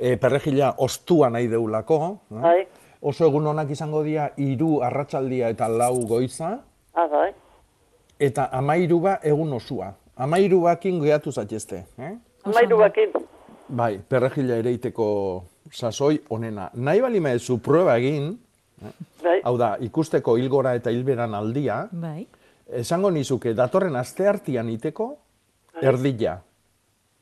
[0.05, 1.97] e, perregila ostua nahi deulako.
[2.05, 2.41] eh?
[2.43, 2.67] Bai.
[3.05, 6.59] Oso egun onak izango dira hiru arratsaldia eta lau goiza,
[6.95, 7.33] ah, bai.
[8.19, 9.93] eta amairuba egun osua.
[10.17, 11.85] Amairubakin gehatu zaitezte.
[11.99, 12.13] Eh?
[12.45, 13.13] Amairu bakin.
[13.69, 15.07] Bai, perregila ereiteko
[15.73, 16.71] sasoi onena.
[16.75, 18.31] Nahi bali maezu prueba egin,
[18.85, 18.93] eh?
[19.25, 19.41] Bai.
[19.45, 22.27] hau da, ikusteko hilgora eta hilberan aldia, Bai.
[22.69, 25.17] esango nizuke, datorren aste hartian iteko,
[25.83, 26.39] erdila.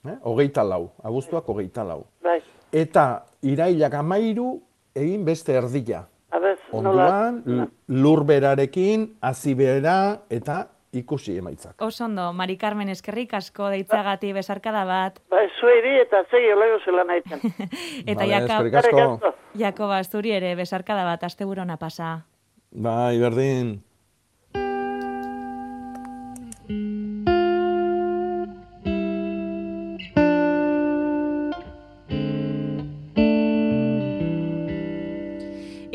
[0.04, 0.16] Eh?
[0.26, 2.02] Hogeita lau, abuztuak hogeita lau.
[2.22, 2.40] Bai.
[2.72, 3.06] Eta
[3.44, 4.54] irailak amairu,
[4.96, 6.06] egin beste erdila.
[6.32, 6.58] Abez.
[6.72, 7.42] Onduan,
[7.88, 10.62] lurberarekin, azibera eta
[10.92, 11.76] ikusi emaitzak.
[11.84, 15.20] Oso ondo, Mari Carmen eskerrik asko deitzagati besarkada bat.
[15.32, 17.40] Bai, zueri eta zei olego zela nahitzen.
[18.12, 19.32] Eta Vale, asko.
[19.58, 22.22] Jakoba, zuri ere besarkada bat, asteburona pasa.
[22.72, 23.82] Bai, berdin.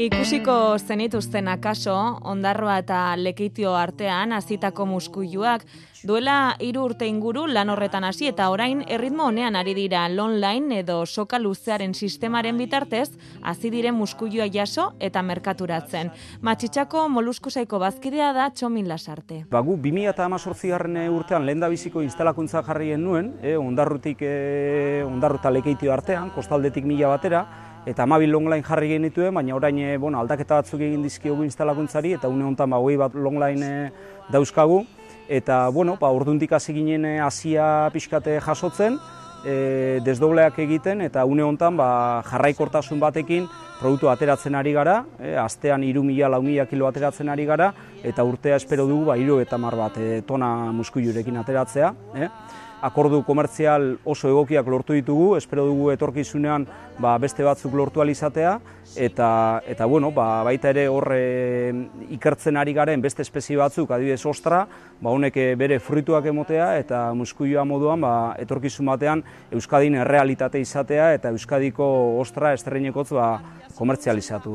[0.07, 1.93] Ikusiko zenituzten akaso,
[2.31, 5.65] ondarroa eta lekeitio artean hasitako muskuiluak,
[6.07, 11.01] duela hiru urte inguru lan horretan hasi eta orain erritmo honean ari dira online edo
[11.05, 13.09] soka luzearen sistemaren bitartez,
[13.41, 16.13] hasi diren muskuilua jaso eta merkaturatzen.
[16.41, 19.43] Matxitxako moluskusaiko bazkidea da txomin lasarte.
[19.51, 25.51] Ba, gu 2018 garren urtean lehen da biziko instalakuntza jarri genuen, e, ondarrutik, e, ondarruta
[25.51, 30.59] lekeitio artean, kostaldetik mila batera, eta amabil longline jarri genituen, baina orain e, bueno, aldaketa
[30.59, 33.91] batzuk egin dizkiogu instalakuntzari, eta une honetan ba, bat longline e,
[34.33, 34.81] dauzkagu,
[35.29, 38.99] eta bueno, ba, orduntik hasi ginen e, hasia pixkate jasotzen,
[39.45, 43.47] e, desdobleak egiten, eta une honetan ba, jarraikortasun batekin
[43.79, 47.71] produktu ateratzen ari gara, e, astean iru mila, lau mila kilo ateratzen ari gara,
[48.03, 51.93] eta urtea espero dugu ba, iru eta mar bat e, tona muskuilurekin ateratzea.
[52.17, 52.31] E?
[52.77, 56.67] Akordu komertzial oso egokiak lortu ditugu, espero dugu etorkizunean
[57.01, 58.59] ba, beste batzuk lortu alizatea,
[58.95, 59.29] eta,
[59.65, 61.73] eta bueno, ba, baita ere hor e,
[62.13, 64.67] ikertzen ari garen beste espezie batzuk, adibidez ostra,
[65.01, 68.13] ba, honek e, bere fruituak emotea, eta muskuilua moduan ba,
[68.45, 73.39] etorkizun batean Euskadin errealitate izatea, eta Euskadiko ostra estreinekotz ba,
[73.77, 74.53] komertzializatu.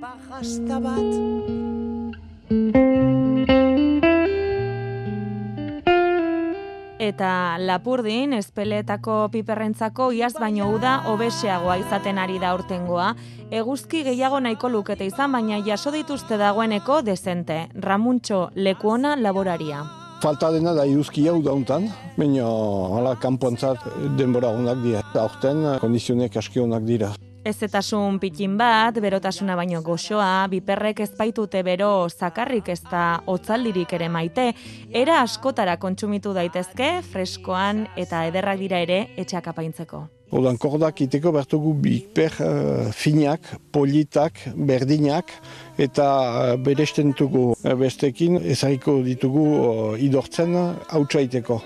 [0.00, 1.10] Pajasta bat
[7.00, 13.14] Eta lapurdin, espeletako piperrentzako iaz baino uda obeseagoa izaten ari da urtengoa.
[13.48, 17.56] Eguzki gehiago nahiko lukete izan, baina jaso dituzte dagoeneko dezente.
[17.72, 19.80] Ramuntxo lekuona laboraria.
[20.20, 21.88] Falta dena da iruzki hau dauntan,
[22.20, 22.44] baina
[22.98, 23.88] hala kanpoantzat
[24.20, 25.00] denbora onak dira.
[25.24, 27.14] Aurten kondizionek aski onak dira.
[27.40, 34.10] Ezetasun pikin bat, berotasuna baino goxoa, biperrek ez baitute bero zakarrik ez da hotzaldirik ere
[34.12, 34.50] maite,
[34.92, 40.02] era askotara kontsumitu daitezke, freskoan eta ederrak dira ere etxeak apaintzeko.
[40.36, 45.32] Odan kordak iteko bertugu bikper uh, finak, politak, berdinak,
[45.80, 50.54] eta uh, beresten dugu uh, bestekin ezariko ditugu uh, idortzen
[50.92, 51.58] hautsaiteko.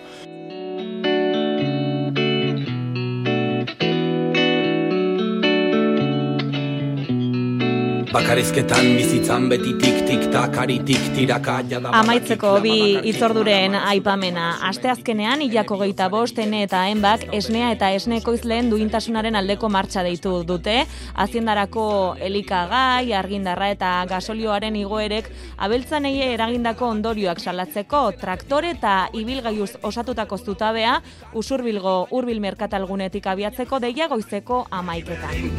[8.15, 12.75] Bakarizketan bizitzan beti tik-tik takaritik tiraka jada Amaitzeko bi
[13.11, 14.45] itzorduren aipamena.
[14.69, 20.37] Asteazkenean ilako geita bost, ene eta enbak esnea eta esneko izleen duintasunaren aldeko martxa deitu
[20.47, 20.77] dute.
[21.25, 21.87] Haziendarako
[22.29, 25.33] elikagai, argindarra eta gasolioaren igoerek
[25.67, 31.01] abeltzanei eragindako ondorioak salatzeko traktore eta ibilgaiuz osatutako zutabea
[31.35, 35.51] usurbilgo urbil merkatalgunetik abiatzeko deia goizeko amaiketan.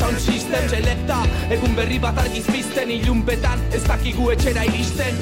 [0.00, 1.18] Sound system Selecta,
[1.52, 5.18] egun berri bat argiz bizten ilunpetan Ez dakigu etxera iristen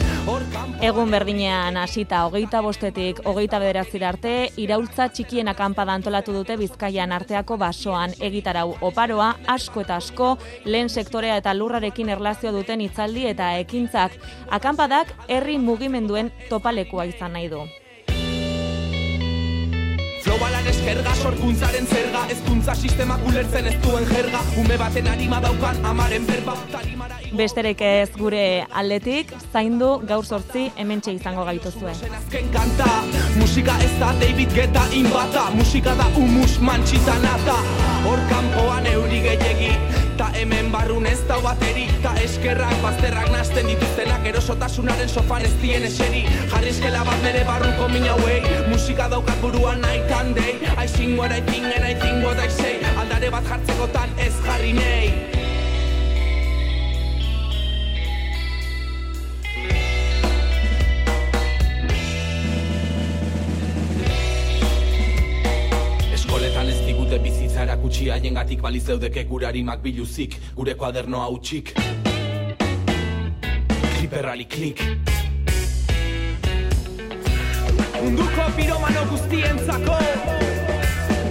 [0.87, 7.59] Egun berdinean hasita hogeita bostetik hogeita bederatzira arte, iraultza txikien akampada antolatu dute Bizkaian arteako
[7.59, 10.31] basoan egitarau oparoa, asko eta asko,
[10.64, 14.14] lehen sektorea eta lurrarekin erlazio duten hitzaldi eta ekintzak.
[14.61, 17.66] Akampadak herri mugimenduen topalekoa izan nahi du.
[20.29, 22.26] Flow balan eskerga sorkuntzaren zerga.
[22.29, 24.43] Ezkuntza sistema ulertzen ez duen jerga.
[24.61, 28.43] Ume baten arima daukan amaren berba tarimara Besterek ez gure
[28.81, 31.95] aldetik, zaindu gaur sortzi hementxe izango gaituzue.
[32.18, 32.91] azken kanta.
[33.39, 35.49] Musika ez da David Guetta inbata.
[35.57, 37.57] Musika da humus mantxitanata
[38.05, 44.27] Hor kanpoan euri gehiegi Ta hemen barrun ez da bateri Ta eskerrak bazterrak nasten dituztenak
[44.33, 46.25] Erosotasunaren sofan ez dien eseri.
[46.53, 48.43] Jarrizkela bat nere barruko mina hauei.
[48.69, 52.39] Musika daukat buruan night and day I sing what I think and I think what
[52.39, 55.38] I say Aldare bat jartzekotan ez jarri nei
[67.99, 71.75] erakutsi haiengatik bali zeudeke gure harimak biluzik, gure kuadernoa utxik.
[74.01, 74.83] Hiperrali klik.
[78.03, 79.99] Munduko piromano guztientzako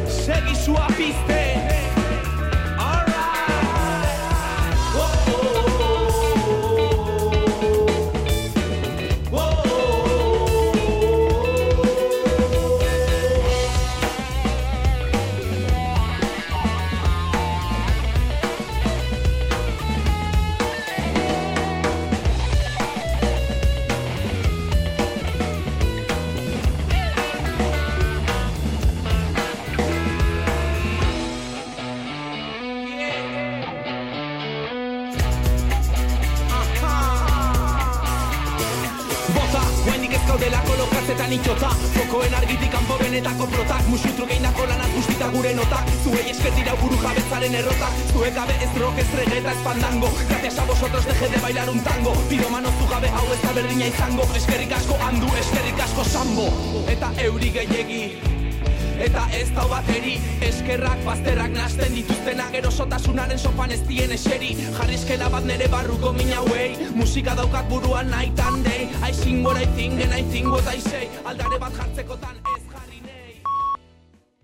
[0.08, 1.47] Segi sua pizte
[43.08, 45.88] benetako protak Musutru geindako lanaz guztita gure notak.
[46.04, 48.00] Zuei esker dira buru jabetzaren errotak.
[48.12, 51.80] Zuek gabe ez rock, ez reggaeta, ez pandango Gracias a vosotros deje de bailar un
[51.84, 52.14] tango.
[52.30, 54.24] Piromano zu gabe hau ez da berdina izango.
[54.36, 56.48] Eskerrik asko handu, eskerrik asko sambo.
[56.92, 58.02] Eta euri gehiegi.
[59.08, 60.18] Eta ez da bateri.
[60.42, 64.56] Eskerrak bazterrak nasten dituztenak Erosotasunaren sopan ez dien eseri.
[64.80, 66.76] Jarrizkela bat nere barruko mina hauei.
[66.96, 68.90] Musika daukat buruan night and day.
[69.00, 71.08] I sing what I think and I think what I say.
[71.24, 72.37] Aldare bat jartzekotan ez